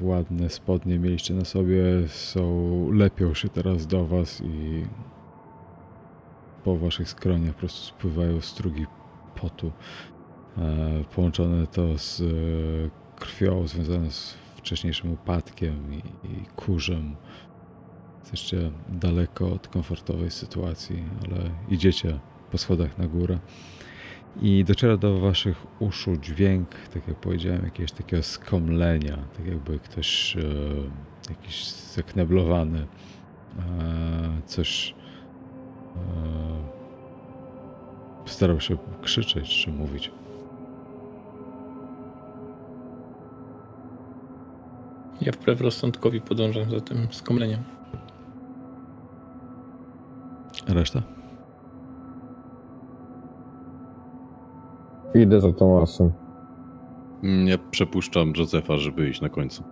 ładne 0.00 0.50
spodnie 0.50 0.98
mieliście 0.98 1.34
na 1.34 1.44
sobie, 1.44 1.84
są, 2.08 2.90
lepią 2.92 3.34
się 3.34 3.48
teraz 3.48 3.86
do 3.86 4.06
was 4.06 4.40
i 4.40 4.84
po 6.64 6.76
waszych 6.76 7.08
skroniach 7.08 7.54
po 7.54 7.58
prostu 7.58 7.86
spływają 7.86 8.40
strugi 8.40 8.86
potu, 9.34 9.72
e, 10.58 11.04
połączone 11.14 11.66
to 11.66 11.98
z 11.98 12.20
e, 12.20 12.24
krwią 13.16 13.66
związane 13.66 14.10
z 14.10 14.34
wcześniejszym 14.56 15.12
upadkiem 15.12 15.94
i, 15.94 15.98
i 16.26 16.46
kurzem. 16.56 17.16
Jesteście 18.20 18.70
daleko 18.88 19.52
od 19.52 19.68
komfortowej 19.68 20.30
sytuacji, 20.30 21.04
ale 21.24 21.50
idziecie 21.68 22.18
po 22.50 22.58
schodach 22.58 22.98
na 22.98 23.06
górę 23.06 23.38
i 24.40 24.64
dociera 24.64 24.96
do 24.96 25.20
waszych 25.20 25.66
uszu 25.78 26.16
dźwięk, 26.16 26.68
tak 26.94 27.08
jak 27.08 27.16
powiedziałem, 27.16 27.64
jakiegoś 27.64 27.92
takiego 27.92 28.22
skomlenia, 28.22 29.18
tak 29.36 29.46
jakby 29.46 29.78
ktoś 29.78 30.36
e, 30.36 30.40
jakiś 31.30 31.64
zakneblowany, 31.70 32.78
e, 32.78 33.62
coś 34.46 34.94
e, 35.96 35.98
starał 38.24 38.60
się 38.60 38.76
krzyczeć 39.02 39.48
czy 39.48 39.70
mówić. 39.70 40.10
Ja 45.20 45.32
wbrew 45.32 45.60
rozsądkowi 45.60 46.20
podążam 46.20 46.70
za 46.70 46.80
tym 46.80 47.08
skomleniem. 47.10 47.62
Reszta? 50.68 51.02
Idę 55.14 55.40
za 55.40 55.52
Tomasem. 55.52 56.12
Ja 57.44 57.58
przepuszczam 57.70 58.32
Józefa, 58.36 58.76
żeby 58.76 59.08
iść 59.08 59.20
na 59.20 59.28
końcu. 59.28 59.64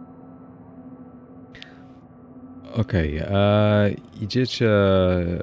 Okej, 2.77 3.19
e, 3.19 3.91
idziecie, 4.21 4.71
e, 4.71 5.35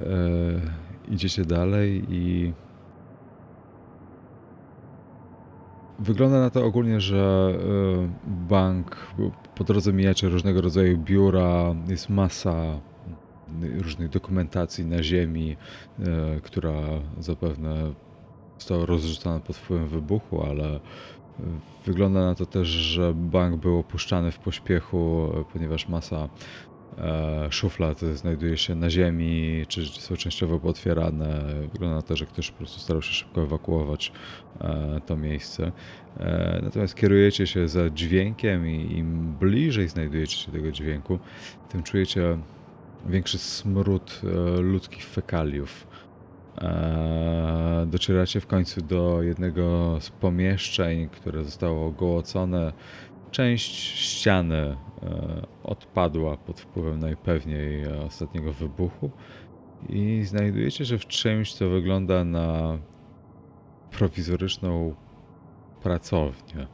idziecie 1.07 1.45
dalej 1.45 2.05
i 2.10 2.53
wygląda 5.99 6.39
na 6.39 6.49
to 6.49 6.65
ogólnie, 6.65 7.01
że 7.01 7.53
e, 7.53 8.38
bank, 8.49 8.97
po 9.55 9.63
drodze 9.63 9.93
mijacie 9.93 10.29
różnego 10.29 10.62
rodzaju 10.62 10.97
biura, 10.97 11.75
jest 11.88 12.10
masa 12.10 12.79
różnych 13.77 14.10
dokumentacji 14.10 14.86
na 14.86 15.03
ziemi, 15.03 15.57
e, 15.99 16.41
która 16.41 16.73
zapewne 17.19 17.93
została 18.58 18.86
rozrzucona 18.86 19.39
pod 19.39 19.56
wpływem 19.56 19.88
wybuchu, 19.88 20.43
ale 20.43 20.80
wygląda 21.86 22.20
na 22.20 22.36
to 22.36 22.46
też, 22.46 22.67
że 22.67 23.13
bank 23.13 23.62
był 23.62 23.78
opuszczany 23.78 24.32
w 24.32 24.39
pośpiechu, 24.39 25.32
e, 25.34 25.43
ponieważ 25.54 25.88
masa 25.88 26.30
e, 26.98 27.48
szuflad 27.52 28.00
znajduje 28.00 28.58
się 28.58 28.76
na 28.76 28.89
ziemi, 28.89 29.65
czy 29.67 29.86
są 29.86 30.15
częściowo 30.15 30.60
potwierane. 30.60 31.43
Wygląda 31.74 31.96
na 31.96 32.02
to, 32.02 32.15
że 32.15 32.26
ktoś 32.26 32.52
po 32.52 32.58
prostu 32.58 32.80
starał 32.80 33.02
się 33.02 33.13
szybko 33.13 33.43
ewakuować 33.43 34.12
e, 34.62 35.02
to 35.06 35.17
miejsce. 35.17 35.72
Natomiast 36.63 36.96
kierujecie 36.96 37.48
się 37.48 37.67
za 37.67 37.89
dźwiękiem 37.89 38.67
i 38.67 38.98
im 38.98 39.36
bliżej 39.39 39.88
znajdujecie 39.88 40.38
się 40.38 40.52
tego 40.52 40.72
dźwięku, 40.72 41.20
tym 41.70 41.84
czujecie 41.84 42.38
większy 43.06 43.38
smród 43.38 44.22
ludzkich 44.62 45.06
fekaliów. 45.06 45.87
E, 46.62 47.86
Docieracie 47.88 48.39
w 48.39 48.48
końcu 48.48 48.82
do 48.82 49.22
jednego 49.22 49.98
z 50.00 50.10
pomieszczeń, 50.10 51.10
które 51.10 51.43
zostało 51.43 51.88
ogołocone. 51.88 52.74
Część 53.32 53.76
ściany 54.00 54.56
e, 54.56 54.78
odpadła 55.63 56.38
pod 56.38 56.60
wpływem 56.60 57.00
najpewniej 57.00 57.84
e, 57.84 58.02
ostatniego 58.02 58.54
wybuchu 58.54 59.12
i 59.89 60.24
znajdujecie 60.24 60.86
się 60.86 60.98
w 60.98 61.08
czymś, 61.08 61.54
co 61.54 61.70
wygląda 61.70 62.24
na 62.24 62.78
prowizoryczną 63.91 64.96
pracownię. 65.84 66.67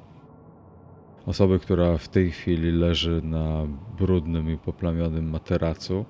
Osoby, 1.26 1.60
która 1.60 1.98
w 1.98 2.10
tej 2.10 2.32
chwili 2.32 2.72
leży 2.72 3.22
na 3.24 3.67
brudnym 3.98 4.50
i 4.50 4.58
poplamionym 4.58 5.30
materacu. 5.30 6.06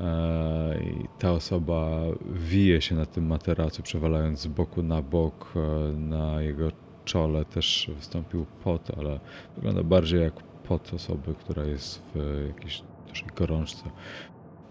E, 0.00 0.78
ta 1.18 1.32
osoba 1.32 2.00
wije 2.26 2.80
się 2.82 2.94
na 2.94 3.06
tym 3.06 3.26
materacu, 3.26 3.82
przewalając 3.82 4.40
z 4.40 4.46
boku 4.46 4.82
na 4.82 5.02
bok. 5.02 5.52
E, 5.56 5.92
Na 5.96 6.42
jego 6.42 6.68
czole 7.04 7.44
też 7.44 7.90
wystąpił 7.96 8.46
pot, 8.64 8.90
ale 8.98 9.20
wygląda 9.56 9.82
bardziej 9.82 10.20
jak 10.20 10.42
pot 10.42 10.94
osoby, 10.94 11.34
która 11.34 11.64
jest 11.64 12.02
w 12.14 12.44
jakiejś 12.48 12.82
dużej 13.08 13.26
gorączce. 13.36 13.90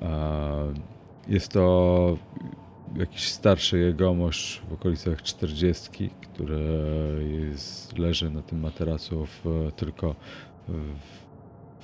E, 0.01 0.73
Jest 1.27 1.51
to 1.51 2.17
jakiś 2.95 3.27
starszy 3.31 3.79
jegomość 3.79 4.61
w 4.69 4.73
okolicach 4.73 5.21
40, 5.21 6.09
który 6.21 6.59
jest, 7.51 7.97
leży 7.99 8.29
na 8.29 8.41
tym 8.41 8.59
materacu 8.59 9.25
w, 9.25 9.71
tylko 9.75 10.15
w, 10.67 11.03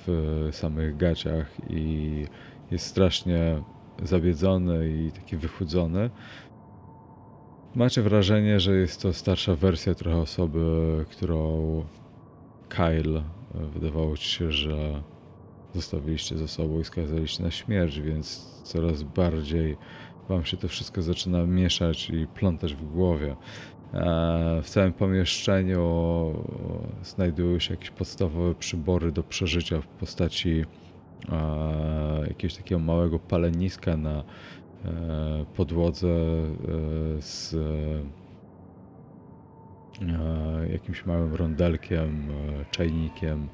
w 0.06 0.48
samych 0.56 0.96
gaciach 0.96 1.50
i 1.70 2.26
jest 2.70 2.86
strasznie 2.86 3.62
zabiedzony 4.02 4.88
i 4.88 5.12
taki 5.12 5.36
wychudzony. 5.36 6.10
Macie 7.74 8.02
wrażenie, 8.02 8.60
że 8.60 8.76
jest 8.76 9.02
to 9.02 9.12
starsza 9.12 9.54
wersja 9.54 9.94
trochę 9.94 10.16
osoby, 10.16 10.60
którą 11.10 11.84
Kyle 12.68 13.22
wydawało 13.54 14.16
ci 14.16 14.28
się, 14.28 14.52
że 14.52 15.02
zostawiliście 15.74 16.38
ze 16.38 16.48
sobą 16.48 16.80
i 16.80 16.84
skazaliście 16.84 17.42
na 17.42 17.50
śmierć, 17.50 18.00
więc 18.00 18.60
coraz 18.64 19.02
bardziej 19.02 19.76
wam 20.28 20.44
się 20.44 20.56
to 20.56 20.68
wszystko 20.68 21.02
zaczyna 21.02 21.46
mieszać 21.46 22.10
i 22.10 22.26
plątać 22.26 22.74
w 22.74 22.84
głowie. 22.84 23.36
E, 23.94 24.60
W 24.62 24.70
całym 24.70 24.92
pomieszczeniu 24.92 25.84
znajdują 27.02 27.58
się 27.58 27.74
jakieś 27.74 27.90
podstawowe 27.90 28.54
przybory 28.54 29.12
do 29.12 29.22
przeżycia 29.22 29.80
w 29.80 29.86
postaci 29.86 30.60
e, 30.60 30.89
jakiegoś 32.28 32.56
takiego 32.56 32.78
małego 32.78 33.18
paleniska 33.18 33.96
na 33.96 34.24
e, 34.84 35.44
podłodze 35.56 36.08
e, 36.08 37.22
z 37.22 37.54
e, 37.54 38.20
jakimś 40.72 41.06
małym 41.06 41.34
rondelkiem, 41.34 42.26
czajnikiem. 42.70 43.48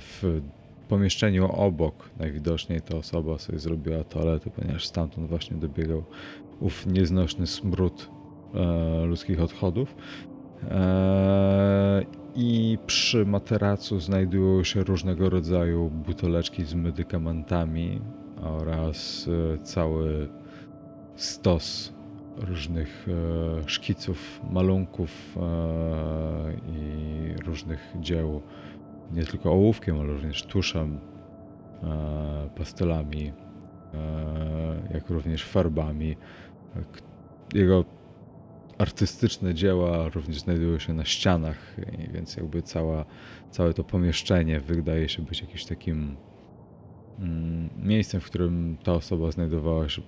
W 0.00 0.40
pomieszczeniu 0.88 1.52
obok 1.52 2.10
najwidoczniej 2.18 2.80
ta 2.80 2.96
osoba 2.96 3.38
sobie 3.38 3.58
zrobiła 3.58 4.04
toaletę, 4.04 4.50
ponieważ 4.50 4.86
stamtąd 4.86 5.28
właśnie 5.28 5.56
dobiegał 5.56 6.04
ów 6.60 6.86
nieznośny 6.86 7.46
smród 7.46 8.10
ludzkich 9.04 9.42
odchodów. 9.42 9.94
E, 10.70 12.02
I 12.34 12.78
przy 12.86 13.26
materacu 13.26 14.00
znajdują 14.00 14.64
się 14.64 14.84
różnego 14.84 15.30
rodzaju 15.30 15.90
buteleczki 15.90 16.64
z 16.64 16.74
medykamentami 16.74 18.00
oraz 18.42 19.28
e, 19.54 19.58
cały 19.58 20.28
stos 21.16 21.92
różnych 22.36 23.06
e, 23.08 23.68
szkiców, 23.68 24.40
malunków 24.50 25.36
e, 25.36 25.40
i 26.72 27.42
różnych 27.46 27.94
dzieł, 28.00 28.42
nie 29.12 29.24
tylko 29.24 29.52
ołówkiem, 29.52 30.00
ale 30.00 30.12
również 30.12 30.42
tuszem, 30.42 30.98
pastelami, 32.56 33.32
jak 34.94 35.10
również 35.10 35.44
farbami. 35.44 36.16
Jego 37.54 37.84
artystyczne 38.78 39.54
dzieła 39.54 40.08
również 40.08 40.40
znajdują 40.40 40.78
się 40.78 40.92
na 40.92 41.04
ścianach, 41.04 41.76
więc 42.12 42.36
jakby 42.36 42.62
cała, 42.62 43.04
całe 43.50 43.74
to 43.74 43.84
pomieszczenie 43.84 44.60
wydaje 44.60 45.08
się 45.08 45.22
być 45.22 45.40
jakimś 45.40 45.64
takim 45.64 46.16
mm, 47.18 47.68
miejscem, 47.82 48.20
w 48.20 48.24
którym 48.24 48.76
ta 48.84 48.92
osoba 48.92 49.30
znajdowała 49.30 49.88
się 49.88 50.02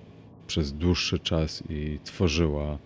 przez 0.47 0.73
dłuższy 0.73 1.19
czas 1.19 1.63
i 1.69 1.99
tworzyła 2.03 2.77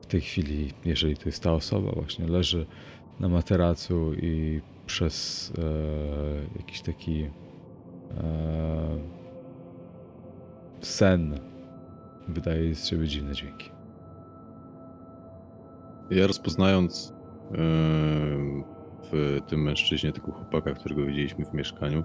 w 0.00 0.06
tej 0.06 0.20
chwili, 0.20 0.72
jeżeli 0.84 1.16
to 1.16 1.22
jest 1.26 1.42
ta 1.42 1.52
osoba, 1.52 1.92
właśnie 1.92 2.26
leży 2.26 2.66
na 3.20 3.28
materacu 3.28 4.14
i 4.14 4.60
przez 4.86 5.52
e, 5.58 6.58
jakiś 6.58 6.80
taki 6.80 7.22
e, 7.22 7.30
sen 10.80 11.40
wydaje 12.28 12.74
z 12.74 12.88
siebie 12.88 13.08
dziwne 13.08 13.34
dźwięki. 13.34 13.73
Ja 16.10 16.26
rozpoznając 16.26 17.12
e, 17.52 17.56
w 19.12 19.38
tym 19.46 19.62
mężczyźnie, 19.62 20.12
tego 20.12 20.32
chłopaka, 20.32 20.72
którego 20.72 21.06
widzieliśmy 21.06 21.44
w 21.44 21.54
mieszkaniu, 21.54 22.04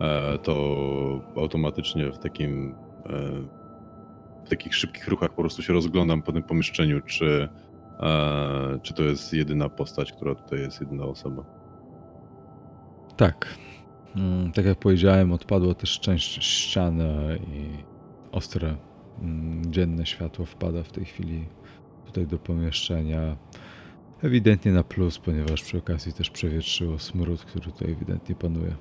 e, 0.00 0.38
to 0.38 0.54
automatycznie 1.36 2.12
w 2.12 2.18
takim 2.18 2.74
e, 3.06 3.62
w 4.44 4.48
takich 4.48 4.74
szybkich 4.74 5.08
ruchach 5.08 5.30
po 5.30 5.42
prostu 5.42 5.62
się 5.62 5.72
rozglądam 5.72 6.22
po 6.22 6.32
tym 6.32 6.42
pomieszczeniu, 6.42 7.00
czy, 7.00 7.48
e, 8.00 8.78
czy 8.82 8.94
to 8.94 9.02
jest 9.02 9.32
jedyna 9.32 9.68
postać, 9.68 10.12
która 10.12 10.34
tutaj 10.34 10.60
jest, 10.60 10.80
jedyna 10.80 11.04
osoba. 11.04 11.44
Tak. 13.16 13.58
Mm, 14.16 14.52
Tak 14.52 14.64
jak 14.64 14.78
powiedziałem, 14.78 15.32
odpadła 15.32 15.74
też 15.74 16.00
część 16.00 16.44
ściany 16.44 17.38
i 17.48 17.84
ostre 18.32 18.76
mm, 19.22 19.72
dzienne 19.72 20.06
światło 20.06 20.44
wpada 20.46 20.82
w 20.82 20.92
tej 20.92 21.04
chwili 21.04 21.46
tutaj 22.12 22.26
do 22.26 22.38
pomieszczenia. 22.38 23.36
Ewidentnie 24.22 24.72
na 24.72 24.84
plus, 24.84 25.18
ponieważ 25.18 25.62
przy 25.62 25.78
okazji 25.78 26.12
też 26.12 26.30
przewietrzyło 26.30 26.98
smród, 26.98 27.44
który 27.44 27.64
tutaj 27.64 27.92
ewidentnie 27.92 28.34
panuje. 28.34 28.76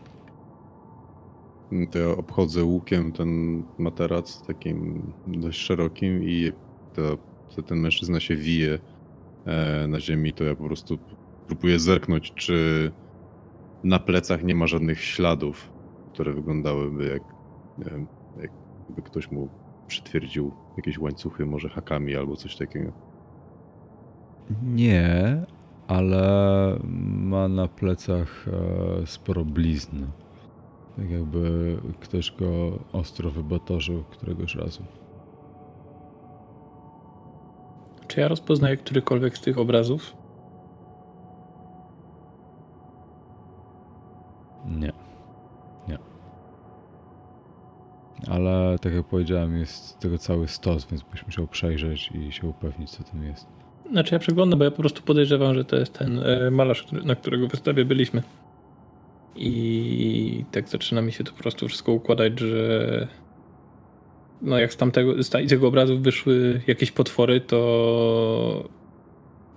To 1.91 1.99
ja 1.99 2.09
obchodzę 2.09 2.63
łukiem 2.63 3.11
ten 3.11 3.63
materac 3.77 4.47
takim 4.47 5.03
dość 5.27 5.59
szerokim 5.59 6.23
i 6.23 6.51
to, 6.93 7.17
to 7.55 7.61
ten 7.61 7.79
mężczyzna 7.79 8.19
się 8.19 8.35
wije 8.35 8.79
e, 9.45 9.87
na 9.87 9.99
ziemi, 9.99 10.33
to 10.33 10.43
ja 10.43 10.55
po 10.55 10.63
prostu 10.63 10.97
próbuję 11.47 11.79
zerknąć, 11.79 12.33
czy 12.35 12.91
na 13.83 13.99
plecach 13.99 14.43
nie 14.43 14.55
ma 14.55 14.67
żadnych 14.67 15.01
śladów, 15.01 15.69
które 16.13 16.33
wyglądałyby 16.33 17.05
jak, 17.05 17.23
wiem, 17.77 18.07
jakby 18.41 19.01
ktoś 19.01 19.31
mu 19.31 19.49
przytwierdził 19.87 20.51
jakieś 20.77 20.99
łańcuchy, 20.99 21.45
może 21.45 21.69
hakami 21.69 22.15
albo 22.15 22.35
coś 22.35 22.57
takiego. 22.57 23.10
Nie, 24.63 25.41
ale 25.87 26.79
ma 26.83 27.47
na 27.47 27.67
plecach 27.67 28.45
e, 28.47 29.07
sporo 29.07 29.45
blizn. 29.45 30.05
Tak 30.97 31.09
jakby 31.09 31.77
ktoś 31.99 32.31
go 32.31 32.79
ostro 32.93 33.31
wybatorzył 33.31 34.03
któregoś 34.03 34.55
razu. 34.55 34.83
Czy 38.07 38.19
ja 38.19 38.27
rozpoznaję 38.27 38.77
którykolwiek 38.77 39.37
z 39.37 39.41
tych 39.41 39.57
obrazów? 39.57 40.15
Nie. 44.65 44.91
Nie. 45.87 45.97
Ale 48.27 48.79
tak 48.79 48.93
jak 48.93 49.05
powiedziałem, 49.05 49.57
jest 49.57 49.99
tego 49.99 50.17
cały 50.17 50.47
stos, 50.47 50.85
więc 50.85 51.03
byś 51.03 51.25
musiał 51.25 51.47
przejrzeć 51.47 52.11
i 52.11 52.31
się 52.31 52.47
upewnić, 52.47 52.89
co 52.89 53.03
tym 53.03 53.23
jest. 53.23 53.60
Znaczy 53.91 54.15
ja 54.15 54.19
przeglądam, 54.19 54.59
bo 54.59 54.65
ja 54.65 54.71
po 54.71 54.77
prostu 54.77 55.01
podejrzewam, 55.01 55.55
że 55.55 55.65
to 55.65 55.75
jest 55.75 55.93
ten 55.93 56.19
e, 56.19 56.51
malarz, 56.51 56.85
na 56.91 57.15
którego 57.15 57.47
wystawie 57.47 57.85
byliśmy. 57.85 58.23
I 59.35 60.45
tak 60.51 60.69
zaczyna 60.69 61.01
mi 61.01 61.11
się 61.11 61.23
to 61.23 61.31
po 61.31 61.37
prostu 61.37 61.67
wszystko 61.67 61.91
układać, 61.91 62.39
że 62.39 63.07
no 64.41 64.59
jak 64.59 64.73
z 64.73 64.77
tamtego, 64.77 65.23
z 65.23 65.29
tego 65.29 65.67
obrazu 65.67 65.99
wyszły 65.99 66.61
jakieś 66.67 66.91
potwory, 66.91 67.41
to 67.41 68.69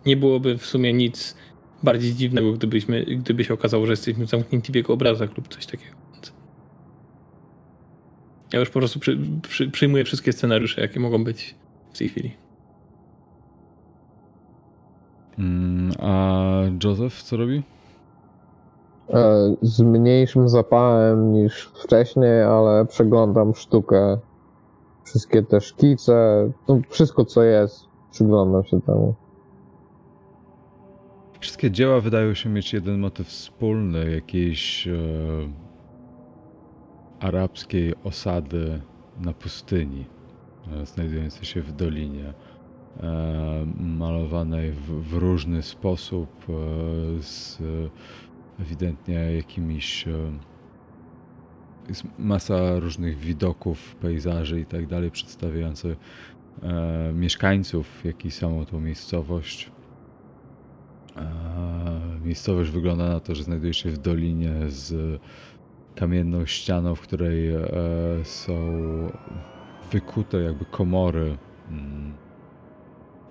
nie 0.07 0.16
byłoby 0.16 0.59
w 0.59 0.66
sumie 0.66 0.93
nic 0.93 1.37
bardziej 1.82 2.14
dziwnego, 2.14 2.53
gdybyśmy, 2.53 3.05
gdyby 3.05 3.45
się 3.45 3.55
okazało, 3.55 3.87
że 3.87 3.93
jesteśmy 3.93 4.26
zamknięci 4.26 4.72
w 4.72 4.74
jego 4.74 4.93
obrazach 4.93 5.37
lub 5.37 5.49
coś 5.49 5.66
takiego. 5.66 5.95
Ja 8.53 8.61
już 8.61 8.70
po 8.70 8.78
prostu 8.78 9.01
przy, 9.01 9.18
przy, 9.49 9.70
przyjmuję 9.70 10.05
wszystkie 10.05 10.32
scenariusze, 10.32 10.80
jakie 10.80 11.01
mogą 11.01 11.24
być 11.24 11.55
w 11.93 11.99
tej 11.99 12.09
chwili. 12.09 12.44
Mm, 15.39 15.93
a 15.99 16.43
Joseph 16.85 17.22
co 17.22 17.37
robi? 17.37 17.62
E, 19.11 19.55
Z 19.62 19.80
mniejszym 19.80 20.49
zapałem 20.49 21.32
niż 21.32 21.64
wcześniej, 21.64 22.43
ale 22.43 22.87
przeglądam 22.87 23.55
sztukę. 23.55 24.18
Wszystkie 25.05 25.43
te 25.43 25.61
szkice, 25.61 26.49
no 26.68 26.80
wszystko 26.89 27.24
co 27.24 27.43
jest, 27.43 27.89
przyglądam 28.11 28.64
się 28.64 28.80
temu. 28.80 29.14
Wszystkie 31.41 31.70
dzieła 31.70 32.01
wydają 32.01 32.35
się 32.35 32.49
mieć 32.51 32.72
jeden 32.72 32.99
motyw 32.99 33.26
wspólny, 33.26 34.11
jakiejś 34.11 34.89
e, 34.89 34.93
arabskiej 37.20 37.95
osady 38.05 38.80
na 39.20 39.32
pustyni, 39.32 40.07
e, 40.72 40.87
znajdującej 40.87 41.45
się 41.45 41.62
w 41.62 41.72
dolinie, 41.72 42.35
malowanej 43.77 44.73
w, 44.73 45.09
w 45.09 45.15
różny 45.15 45.63
sposób, 45.63 46.31
e, 46.49 47.23
z 47.23 47.59
ewidentnie 48.61 49.15
jakimiś. 49.15 50.09
E, 50.09 50.13
jest 51.89 52.05
masa 52.19 52.79
różnych 52.79 53.19
widoków, 53.19 53.97
pejzaży 53.97 54.61
i 54.61 54.67
tak 54.67 54.87
dalej, 54.87 55.11
przedstawiających 55.11 55.99
e, 56.63 57.13
mieszkańców, 57.13 58.05
jak 58.05 58.25
i 58.25 58.31
samą 58.31 58.65
tą 58.65 58.81
miejscowość. 58.81 59.71
E, 61.17 62.05
Miejscowość 62.25 62.71
wygląda 62.71 63.09
na 63.09 63.21
to, 63.21 63.35
że 63.35 63.43
znajduje 63.43 63.75
się 63.75 63.91
w 63.91 63.99
dolinie 63.99 64.53
z 64.67 65.21
kamienną 65.95 66.47
ścianą, 66.47 66.95
w 66.95 67.01
której 67.01 67.55
e, 67.55 67.65
są 68.23 68.55
wykute 69.93 70.43
jakby 70.43 70.65
komory 70.65 71.37
mm, 71.71 72.15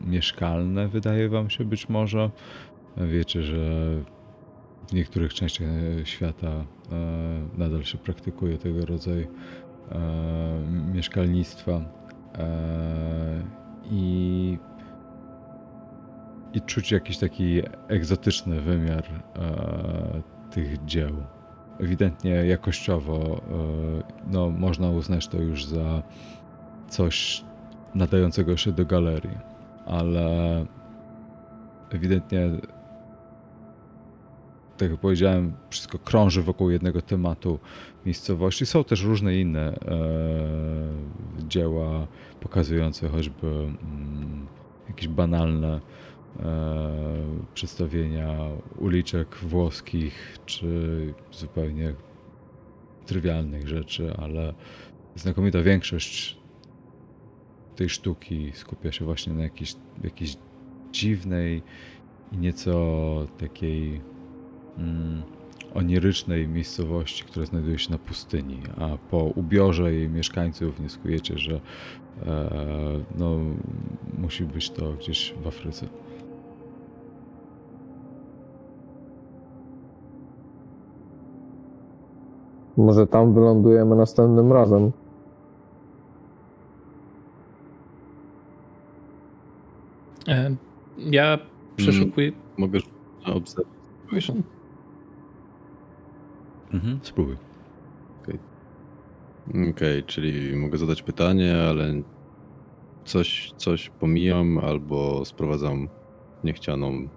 mieszkalne, 0.03 0.87
wydaje 0.87 1.29
wam 1.29 1.49
się 1.49 1.65
być 1.65 1.89
może. 1.89 2.29
Wiecie, 2.97 3.43
że 3.43 3.57
w 4.89 4.93
niektórych 4.93 5.33
częściach 5.33 5.67
e, 5.67 6.05
świata 6.05 6.47
e, 6.47 6.65
nadal 7.57 7.83
się 7.83 7.97
praktykuje 7.97 8.57
tego 8.57 8.85
rodzaju 8.85 9.27
e, 9.91 9.99
mieszkalnictwa. 10.93 12.03
I 13.91 14.57
i 16.53 16.61
czuć 16.61 16.91
jakiś 16.91 17.17
taki 17.17 17.61
egzotyczny 17.87 18.61
wymiar 18.61 19.03
tych 20.51 20.85
dzieł. 20.85 21.11
Ewidentnie 21.79 22.29
jakościowo 22.29 23.41
no, 24.27 24.49
można 24.49 24.89
uznać 24.89 25.27
to 25.27 25.41
już 25.41 25.65
za 25.65 26.03
coś 26.89 27.45
nadającego 27.95 28.57
się 28.57 28.71
do 28.71 28.85
galerii, 28.85 29.37
ale 29.86 30.65
ewidentnie, 31.89 32.49
tak 34.77 34.91
jak 34.91 34.99
powiedziałem, 34.99 35.53
wszystko 35.69 35.99
krąży 35.99 36.43
wokół 36.43 36.69
jednego 36.69 37.01
tematu 37.01 37.59
miejscowości. 38.05 38.65
Są 38.65 38.84
też 38.84 39.03
różne 39.03 39.36
inne 39.36 39.75
e, 39.75 40.07
dzieła 41.47 42.07
pokazujące 42.39 43.09
choćby 43.09 43.47
mm, 43.47 44.47
jakieś 44.88 45.07
banalne 45.07 45.81
e, 46.39 46.41
przedstawienia 47.53 48.38
uliczek 48.79 49.36
włoskich, 49.36 50.38
czy 50.45 51.13
zupełnie 51.31 51.93
trywialnych 53.05 53.67
rzeczy, 53.67 54.13
ale 54.17 54.53
znakomita 55.15 55.61
większość 55.61 56.42
tej 57.74 57.89
sztuki 57.89 58.51
skupia 58.53 58.91
się 58.91 59.05
właśnie 59.05 59.34
na 59.34 59.43
jakiejś, 59.43 59.76
jakiejś 60.03 60.38
dziwnej 60.91 61.61
i 62.32 62.38
nieco 62.38 62.74
takiej 63.38 64.01
mm, 64.78 65.24
onirycznej 65.74 66.47
miejscowości, 66.47 67.24
która 67.24 67.45
znajduje 67.45 67.80
się 67.80 67.91
na 67.91 67.97
pustyni, 67.97 68.59
a 68.78 68.97
po 69.11 69.17
ubiorze 69.17 69.93
jej 69.93 70.09
mieszkańców 70.09 70.78
wnioskujecie, 70.78 71.38
że 71.38 71.61
e, 72.26 72.49
no, 73.17 73.38
musi 74.17 74.43
być 74.43 74.69
to 74.69 74.93
gdzieś 74.93 75.34
w 75.43 75.47
Afryce. 75.47 75.88
Może 82.78 83.07
tam 83.07 83.34
wylądujemy 83.34 83.95
następnym 83.95 84.51
razem. 84.51 84.91
Ja 90.97 91.38
przeszukuję. 91.76 92.32
Mogę 92.57 92.80
na 93.28 93.34
obserwację. 93.34 93.74
Wiesz, 94.11 94.32
Mhm, 96.74 96.99
spróbuj. 97.03 97.38
Okej, 99.71 100.03
czyli 100.03 100.55
mogę 100.55 100.78
zadać 100.78 101.03
pytanie, 101.03 101.57
ale 101.69 101.93
coś, 103.05 103.53
coś 103.57 103.89
pomijam 103.89 104.57
albo 104.57 105.26
sprowadzam 105.26 105.88
niechcianą 106.43 106.91
yy, 106.91 107.07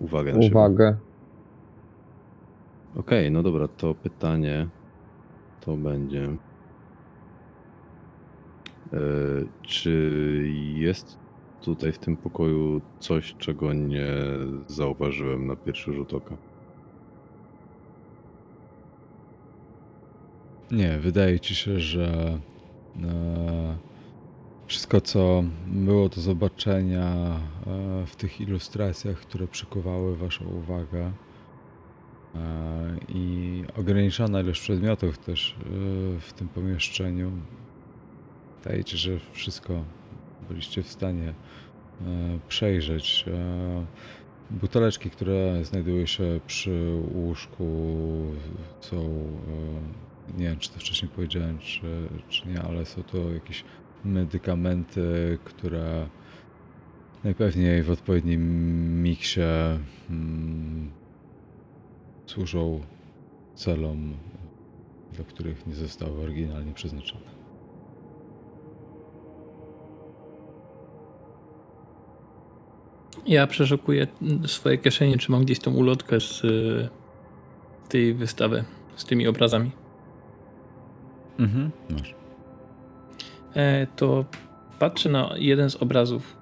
uwagę 0.00 0.32
na. 0.32 0.46
Uwagę. 0.46 0.96
Okej, 2.96 3.30
no 3.30 3.42
dobra, 3.42 3.68
to 3.68 3.94
pytanie 3.94 4.68
to 5.60 5.76
będzie. 5.76 6.36
E, 8.92 8.98
Czy 9.62 9.92
jest 10.74 11.18
tutaj 11.60 11.92
w 11.92 11.98
tym 11.98 12.16
pokoju 12.16 12.80
coś, 12.98 13.34
czego 13.38 13.72
nie 13.72 14.06
zauważyłem 14.66 15.46
na 15.46 15.56
pierwszy 15.56 15.92
rzut 15.92 16.14
oka? 16.14 16.36
Nie, 20.70 20.98
wydaje 20.98 21.40
ci 21.40 21.54
się, 21.54 21.80
że 21.80 22.38
e, 23.04 23.78
wszystko, 24.66 25.00
co 25.00 25.44
było 25.66 26.08
do 26.08 26.20
zobaczenia 26.20 27.40
e, 27.66 28.06
w 28.06 28.16
tych 28.16 28.40
ilustracjach, 28.40 29.16
które 29.20 29.48
przykuwały 29.48 30.16
Waszą 30.16 30.44
uwagę 30.46 31.12
i 33.08 33.64
ograniczona 33.76 34.40
ilość 34.40 34.60
przedmiotów 34.60 35.18
też 35.18 35.56
w 36.20 36.32
tym 36.32 36.48
pomieszczeniu, 36.48 37.32
wydaje 38.62 38.84
ci, 38.84 38.96
że 38.96 39.10
wszystko 39.32 39.84
byliście 40.48 40.82
w 40.82 40.88
stanie 40.88 41.28
e, 41.28 41.34
przejrzeć. 42.48 43.24
E, 43.28 43.86
Buteleczki, 44.50 45.10
które 45.10 45.64
znajdują 45.64 46.06
się 46.06 46.40
przy 46.46 47.02
łóżku, 47.14 47.64
są. 48.80 48.96
e, 48.96 50.38
Nie 50.38 50.44
wiem, 50.48 50.58
czy 50.58 50.70
to 50.72 50.80
wcześniej 50.80 51.10
powiedziałem, 51.16 51.58
czy, 51.58 52.08
czy 52.28 52.48
nie, 52.48 52.62
ale 52.62 52.86
są 52.86 53.02
to 53.02 53.30
jakieś 53.32 53.64
medykamenty, 54.04 55.38
które 55.44 56.08
najpewniej 57.24 57.82
w 57.82 57.90
odpowiednim 57.90 58.42
miksie 59.02 59.40
mm, 60.10 60.90
służą 62.26 62.80
celom, 63.54 64.14
dla 65.12 65.24
których 65.24 65.66
nie 65.66 65.74
zostały 65.74 66.20
oryginalnie 66.22 66.72
przeznaczone. 66.72 67.37
Ja 73.26 73.46
przeszukuję 73.46 74.06
swoje 74.46 74.78
kieszenie, 74.78 75.18
czy 75.18 75.32
mam 75.32 75.44
gdzieś 75.44 75.58
tą 75.58 75.74
ulotkę 75.74 76.20
z 76.20 76.44
y, 76.44 76.88
tej 77.88 78.14
wystawy, 78.14 78.64
z 78.96 79.04
tymi 79.04 79.28
obrazami. 79.28 79.70
Mhm. 81.38 81.70
Masz. 81.90 82.14
E, 83.54 83.86
to 83.96 84.24
patrzę 84.78 85.08
na 85.08 85.30
jeden 85.36 85.70
z 85.70 85.76
obrazów. 85.76 86.36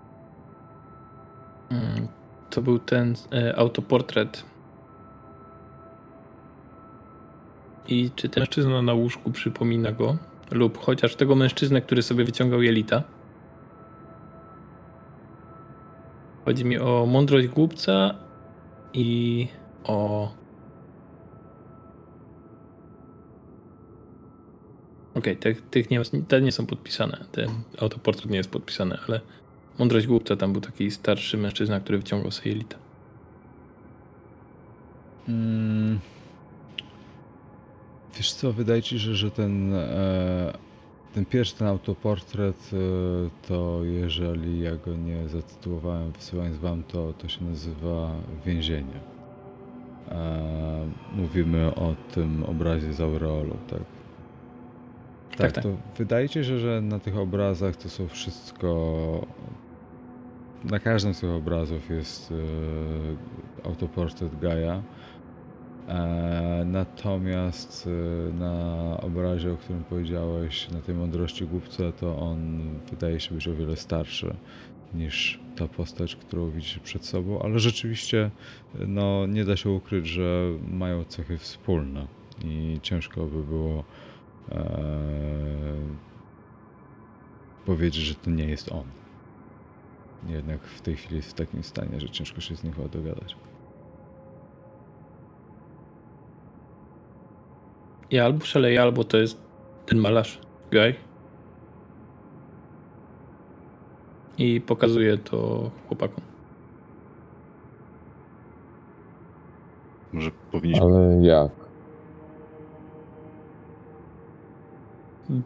Mm, 1.71 2.09
To 2.51 2.63
był 2.63 2.79
ten 2.79 3.15
e, 3.33 3.57
autoportret. 3.57 4.45
I 7.89 8.11
czy 8.17 8.29
ten 8.29 8.41
mężczyzna 8.41 8.83
na 8.83 8.95
łóżku 8.95 9.31
przypomina 9.31 9.93
go? 9.93 10.17
Lub 10.51 10.79
chociaż 10.79 11.17
tego 11.17 11.35
mężczyznę, 11.35 11.81
który 11.81 12.03
sobie 12.03 12.25
wyciągał 12.25 12.63
jelita? 12.63 13.03
Chodzi 16.47 16.65
mi 16.65 16.79
o 16.79 17.07
mądrość 17.07 17.49
głupca 17.49 18.15
i 18.93 19.49
o. 19.85 20.31
Okej, 25.15 25.37
te, 25.37 25.55
tych 25.55 25.91
nie, 25.91 26.03
te 26.29 26.41
nie 26.41 26.53
są 26.53 26.67
podpisane. 26.67 27.25
Ten 27.33 27.49
autoportret 27.79 28.31
nie 28.31 28.37
jest 28.37 28.51
podpisany, 28.51 28.99
ale 29.09 29.21
mądrość 29.79 30.07
głupca 30.07 30.37
tam 30.37 30.53
był 30.53 30.61
taki 30.61 30.91
starszy 30.91 31.37
mężczyzna, 31.37 31.81
który 31.81 31.99
wyciągał 31.99 32.31
sobie 32.31 32.51
jelita. 32.51 32.77
Mm. 35.29 35.99
Wiesz 38.17 38.33
co, 38.33 38.53
wydaje 38.53 38.83
ci 38.83 39.01
się, 39.01 39.15
że 39.15 39.31
ten, 39.31 39.75
e, 39.75 40.59
ten 41.17 41.25
pierwszy 41.25 41.65
autoportret, 41.67 42.71
e, 42.73 43.49
to 43.49 43.81
jeżeli 43.85 44.61
ja 44.61 44.77
go 44.77 44.97
nie 44.97 45.29
zatytułowałem 45.29 46.13
wysyłając 46.13 46.59
wam, 46.59 46.83
to, 46.83 47.13
to 47.13 47.29
się 47.29 47.45
nazywa 47.45 48.11
Więzienie. 48.47 49.01
E, 50.09 50.89
mówimy 51.13 51.75
o 51.75 51.95
tym 52.15 52.45
obrazie 52.45 52.93
z 52.93 53.01
aureolą, 53.01 53.57
tak? 53.69 53.81
Tak, 55.37 55.53
tak. 55.53 55.65
to 55.65 55.71
wydaje 55.99 56.29
się, 56.29 56.45
że 56.45 56.81
na 56.81 56.99
tych 56.99 57.19
obrazach 57.19 57.77
to 57.77 57.89
są 57.89 58.09
wszystko. 58.09 59.27
Na 60.65 60.79
każdym 60.79 61.15
z 61.15 61.21
tych 61.21 61.31
obrazów 61.31 61.91
jest 61.91 62.33
e, 62.33 63.67
autoportret 63.69 64.41
Gaia. 64.41 64.83
E, 65.89 66.65
natomiast 66.67 67.89
e, 67.89 68.33
na 68.33 68.97
obrazie, 69.01 69.53
o 69.53 69.57
którym 69.57 69.85
powiedziałeś, 69.85 70.71
na 70.71 70.81
tej 70.81 70.95
mądrości 70.95 71.47
głupca, 71.47 71.93
to 71.93 72.19
on 72.19 72.61
wydaje 72.91 73.21
się 73.21 73.35
być 73.35 73.49
o 73.49 73.55
wiele 73.55 73.77
starszy 73.77 74.37
niż 74.95 75.41
ta 75.57 75.69
postać, 75.69 76.17
którą 76.17 76.51
widzisz 76.51 76.79
przed 76.79 77.05
sobą, 77.05 77.43
ale 77.43 77.59
rzeczywiście 77.59 78.31
no, 78.89 79.27
nie 79.27 79.45
da 79.45 79.57
się 79.57 79.71
ukryć, 79.71 80.07
że 80.07 80.51
mają 80.69 81.05
cechy 81.05 81.39
wspólne 81.39 82.07
i 82.45 82.79
ciężko 82.83 83.27
by 83.27 83.45
było 83.45 83.85
e, 84.53 84.67
powiedzieć, 87.67 88.03
że 88.03 88.15
to 88.15 88.31
nie 88.31 88.45
jest 88.45 88.73
on. 88.73 88.85
Jednak 90.29 90.65
w 90.65 90.81
tej 90.81 90.97
chwili 90.97 91.17
jest 91.17 91.31
w 91.31 91.35
takim 91.35 91.63
stanie, 91.63 92.01
że 92.01 92.09
ciężko 92.09 92.41
się 92.41 92.57
z 92.57 92.65
nim 92.65 92.73
chyba 92.73 92.89
dogadać. 92.89 93.37
Ja 98.11 98.25
albo 98.25 98.45
szaleję, 98.45 98.83
albo 98.83 99.05
to 99.05 99.17
jest 99.17 99.41
ten 99.87 99.99
malarz, 99.99 100.41
Guy. 100.73 100.95
I 104.39 104.61
pokazuję 104.61 105.19
to 105.19 105.71
chłopakom. 105.89 106.25
Może 110.13 110.31
powinniśmy. 110.53 110.87
Ale 110.87 111.27
jak? 111.27 111.51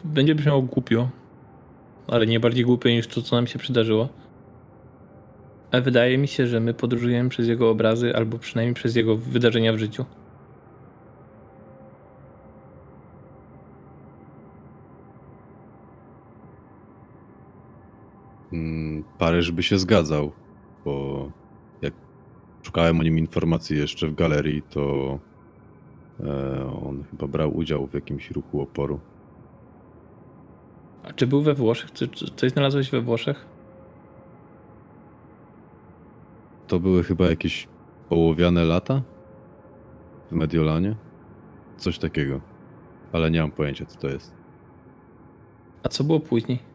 Będzie 0.04 0.34
brzmiało 0.34 0.62
głupio, 0.62 1.08
ale 2.08 2.26
nie 2.26 2.40
bardziej 2.40 2.64
głupio 2.64 2.88
niż 2.88 3.06
to, 3.06 3.22
co 3.22 3.36
nam 3.36 3.46
się 3.46 3.58
przydarzyło. 3.58 4.08
Ale 5.72 5.82
wydaje 5.82 6.18
mi 6.18 6.28
się, 6.28 6.46
że 6.46 6.60
my 6.60 6.74
podróżujemy 6.74 7.28
przez 7.28 7.48
jego 7.48 7.70
obrazy, 7.70 8.12
albo 8.16 8.38
przynajmniej 8.38 8.74
przez 8.74 8.96
jego 8.96 9.16
wydarzenia 9.16 9.72
w 9.72 9.78
życiu. 9.78 10.04
Paryż 19.20 19.52
by 19.52 19.62
się 19.62 19.78
zgadzał, 19.78 20.32
bo 20.84 21.28
jak 21.82 21.94
szukałem 22.62 23.00
o 23.00 23.02
nim 23.02 23.18
informacji 23.18 23.78
jeszcze 23.78 24.08
w 24.08 24.14
galerii, 24.14 24.62
to 24.62 25.18
e, 26.20 26.66
on 26.86 27.04
chyba 27.10 27.26
brał 27.26 27.56
udział 27.56 27.86
w 27.86 27.94
jakimś 27.94 28.30
ruchu 28.30 28.60
oporu. 28.60 29.00
A 31.02 31.12
czy 31.12 31.26
był 31.26 31.42
we 31.42 31.54
Włoszech? 31.54 31.92
Czy, 31.92 32.08
czy 32.08 32.26
coś 32.36 32.50
znalazłeś 32.50 32.90
we 32.90 33.00
Włoszech? 33.00 33.46
To 36.66 36.80
były 36.80 37.02
chyba 37.02 37.26
jakieś 37.26 37.68
ołowiane 38.10 38.64
lata 38.64 39.02
w 40.30 40.32
Mediolanie? 40.32 40.96
Coś 41.76 41.98
takiego. 41.98 42.40
Ale 43.12 43.30
nie 43.30 43.40
mam 43.40 43.50
pojęcia, 43.50 43.86
co 43.86 43.98
to 43.98 44.08
jest. 44.08 44.34
A 45.82 45.88
co 45.88 46.04
było 46.04 46.20
później? 46.20 46.69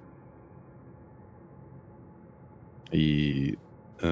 I 2.95 3.53
e, 4.03 4.09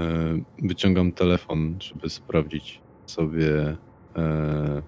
wyciągam 0.63 1.11
telefon, 1.11 1.75
żeby 1.79 2.09
sprawdzić 2.09 2.81
sobie 3.05 3.77
e, 4.15 4.81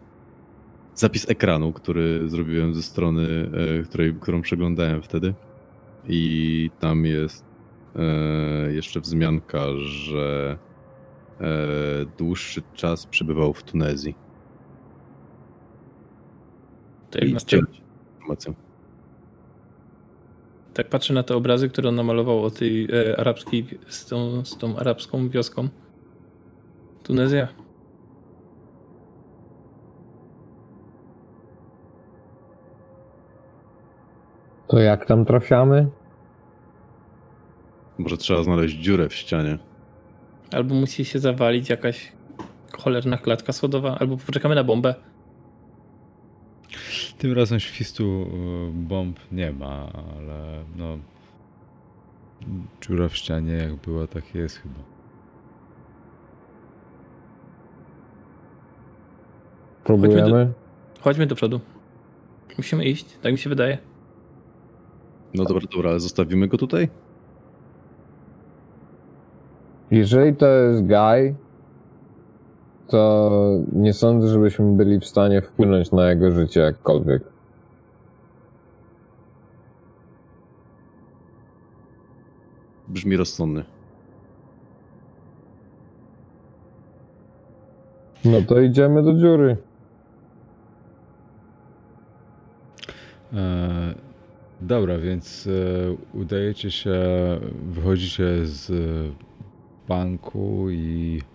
zapis 0.96 1.30
ekranu, 1.30 1.74
który 1.74 2.30
zrobiłem 2.30 2.76
ze 2.76 2.84
strony, 2.84 3.50
e, 3.80 3.84
której, 3.84 4.14
którą 4.14 4.42
przeglądałem 4.42 5.02
wtedy. 5.02 5.34
I 6.08 6.72
tam 6.80 7.06
jest 7.06 7.46
e, 7.96 8.74
jeszcze 8.74 9.00
wzmianka, 9.00 9.66
że 9.78 10.58
e, 11.42 11.46
dłuższy 12.18 12.62
czas 12.74 13.06
przebywał 13.06 13.54
w 13.54 13.64
Tunezji. 13.64 14.16
To 17.12 17.20
I 17.20 17.30
informację. 17.30 18.65
Tak 20.76 20.90
patrzę 20.90 21.14
na 21.14 21.24
te 21.24 21.36
obrazy, 21.36 21.70
które 21.70 21.90
on 21.90 21.96
namalował 21.96 22.44
o 22.44 22.52
tej 22.52 22.88
e, 22.92 23.20
arabskiej, 23.20 23.66
z 23.88 24.06
tą, 24.06 24.46
z 24.46 24.58
tą 24.58 24.78
arabską 24.78 25.30
wioską. 25.30 25.68
Tunezja. 27.04 27.48
To 34.68 34.80
jak 34.80 35.06
tam 35.06 35.26
trafiamy? 35.26 35.88
Może 37.98 38.18
trzeba 38.18 38.44
znaleźć 38.44 38.76
dziurę 38.76 39.10
w 39.10 39.14
ścianie. 39.14 39.58
Albo 40.52 40.76
musi 40.76 41.06
się 41.06 41.20
zawalić 41.20 41.70
jakaś 41.70 42.12
cholerna 42.78 43.18
klatka 43.18 43.54
schodowa, 43.54 43.98
albo 44.00 44.18
poczekamy 44.18 44.56
na 44.56 44.64
bombę. 44.64 44.96
Tym 47.18 47.34
razem 47.34 47.60
świstu 47.60 48.04
y, 48.04 48.72
bomb 48.74 49.20
nie 49.32 49.52
ma, 49.52 49.90
ale 49.94 50.64
no. 50.76 50.98
Dziura 52.82 53.10
w 53.10 53.16
ścianie 53.16 53.54
jak 53.54 53.76
była, 53.76 54.08
tak 54.08 54.36
jest 54.36 54.58
chyba. 54.58 54.80
Próbujemy? 59.84 60.54
Chodźmy 61.02 61.28
do 61.28 61.36
przodu. 61.36 61.60
Musimy 62.58 62.86
iść, 62.86 63.18
tak 63.22 63.32
mi 63.32 63.38
się 63.38 63.50
wydaje. 63.50 63.78
No 65.34 65.44
dobra, 65.44 65.68
dobra, 65.74 65.90
ale 65.90 66.00
zostawimy 66.00 66.48
go 66.48 66.58
tutaj? 66.58 66.90
Jeżeli 69.92 70.36
to 70.36 70.48
jest 70.48 70.84
Guy, 70.84 71.36
to 72.88 73.32
nie 73.74 73.94
sądzę, 73.94 74.28
żebyśmy 74.28 74.74
byli 74.74 75.00
w 75.00 75.06
stanie 75.06 75.42
wpłynąć 75.42 75.92
na 75.92 76.10
jego 76.10 76.32
życie 76.32 76.60
jakkolwiek. 76.60 77.24
Brzmi 82.88 83.18
rozsądny. 83.18 83.64
No 88.26 88.42
to 88.42 88.60
idziemy 88.60 89.04
do 89.04 89.14
dziury. 89.14 89.58
E, 93.34 93.96
dobra, 94.62 94.98
więc 94.98 95.48
e, 95.48 96.18
udajecie 96.18 96.72
się, 96.72 97.00
wychodzicie 97.70 98.46
z 98.46 98.72
banku 99.88 100.70
i 100.70 101.22
e, 101.22 101.35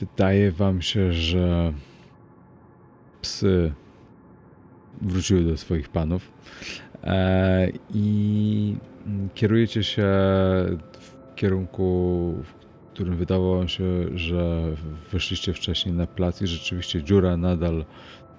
wydaje 0.00 0.52
wam 0.52 0.82
się, 0.82 1.12
że 1.12 1.72
psy 3.22 3.72
wróciły 5.02 5.42
do 5.42 5.56
swoich 5.56 5.88
panów 5.88 6.32
e, 7.04 7.68
i 7.94 8.76
kierujecie 9.34 9.84
się 9.84 10.02
w 10.98 11.34
kierunku, 11.34 12.34
w 12.44 12.54
którym 12.94 13.16
wydawało 13.16 13.68
się, 13.68 13.84
że 14.14 14.72
weszliście 15.12 15.52
wcześniej 15.52 15.94
na 15.94 16.06
plac 16.06 16.42
i 16.42 16.46
rzeczywiście 16.46 17.02
dziura 17.02 17.36
nadal 17.36 17.84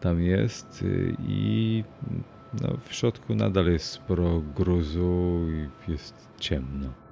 tam 0.02 0.22
jest 0.22 0.84
i 1.28 1.84
no, 2.62 2.78
w 2.86 2.94
środku 2.94 3.36
nadal 3.36 3.66
jest 3.66 3.86
sporo 3.86 4.42
gruzu 4.56 5.40
i 5.88 5.92
jest 5.92 6.30
ciemno. 6.40 7.05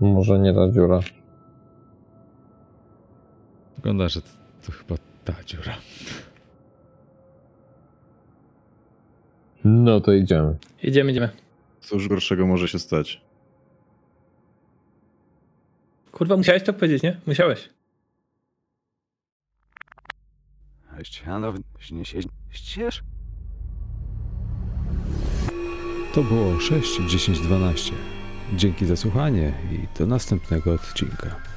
Może 0.00 0.38
nie 0.38 0.54
ta 0.54 0.68
dziura. 0.68 1.00
Wygląda, 3.76 4.08
że 4.08 4.22
to, 4.22 4.28
to 4.66 4.72
chyba 4.72 4.94
ta 5.24 5.44
dziura. 5.44 5.76
No 9.64 10.00
to 10.00 10.12
idziemy. 10.12 10.56
Jedziemy, 10.82 11.10
idziemy. 11.10 11.28
Cóż 11.80 12.08
gorszego 12.08 12.46
może 12.46 12.68
się 12.68 12.78
stać? 12.78 13.20
Kurwa, 16.12 16.36
musiałeś 16.36 16.62
to 16.62 16.72
powiedzieć, 16.72 17.02
nie? 17.02 17.20
Musiałeś. 17.26 17.68
To 26.14 26.22
było 26.22 26.60
6, 26.60 27.00
10, 27.08 27.40
12. 27.40 27.92
Dzięki 28.52 28.86
za 28.86 28.96
słuchanie 28.96 29.52
i 29.72 29.98
do 29.98 30.06
następnego 30.06 30.72
odcinka. 30.72 31.49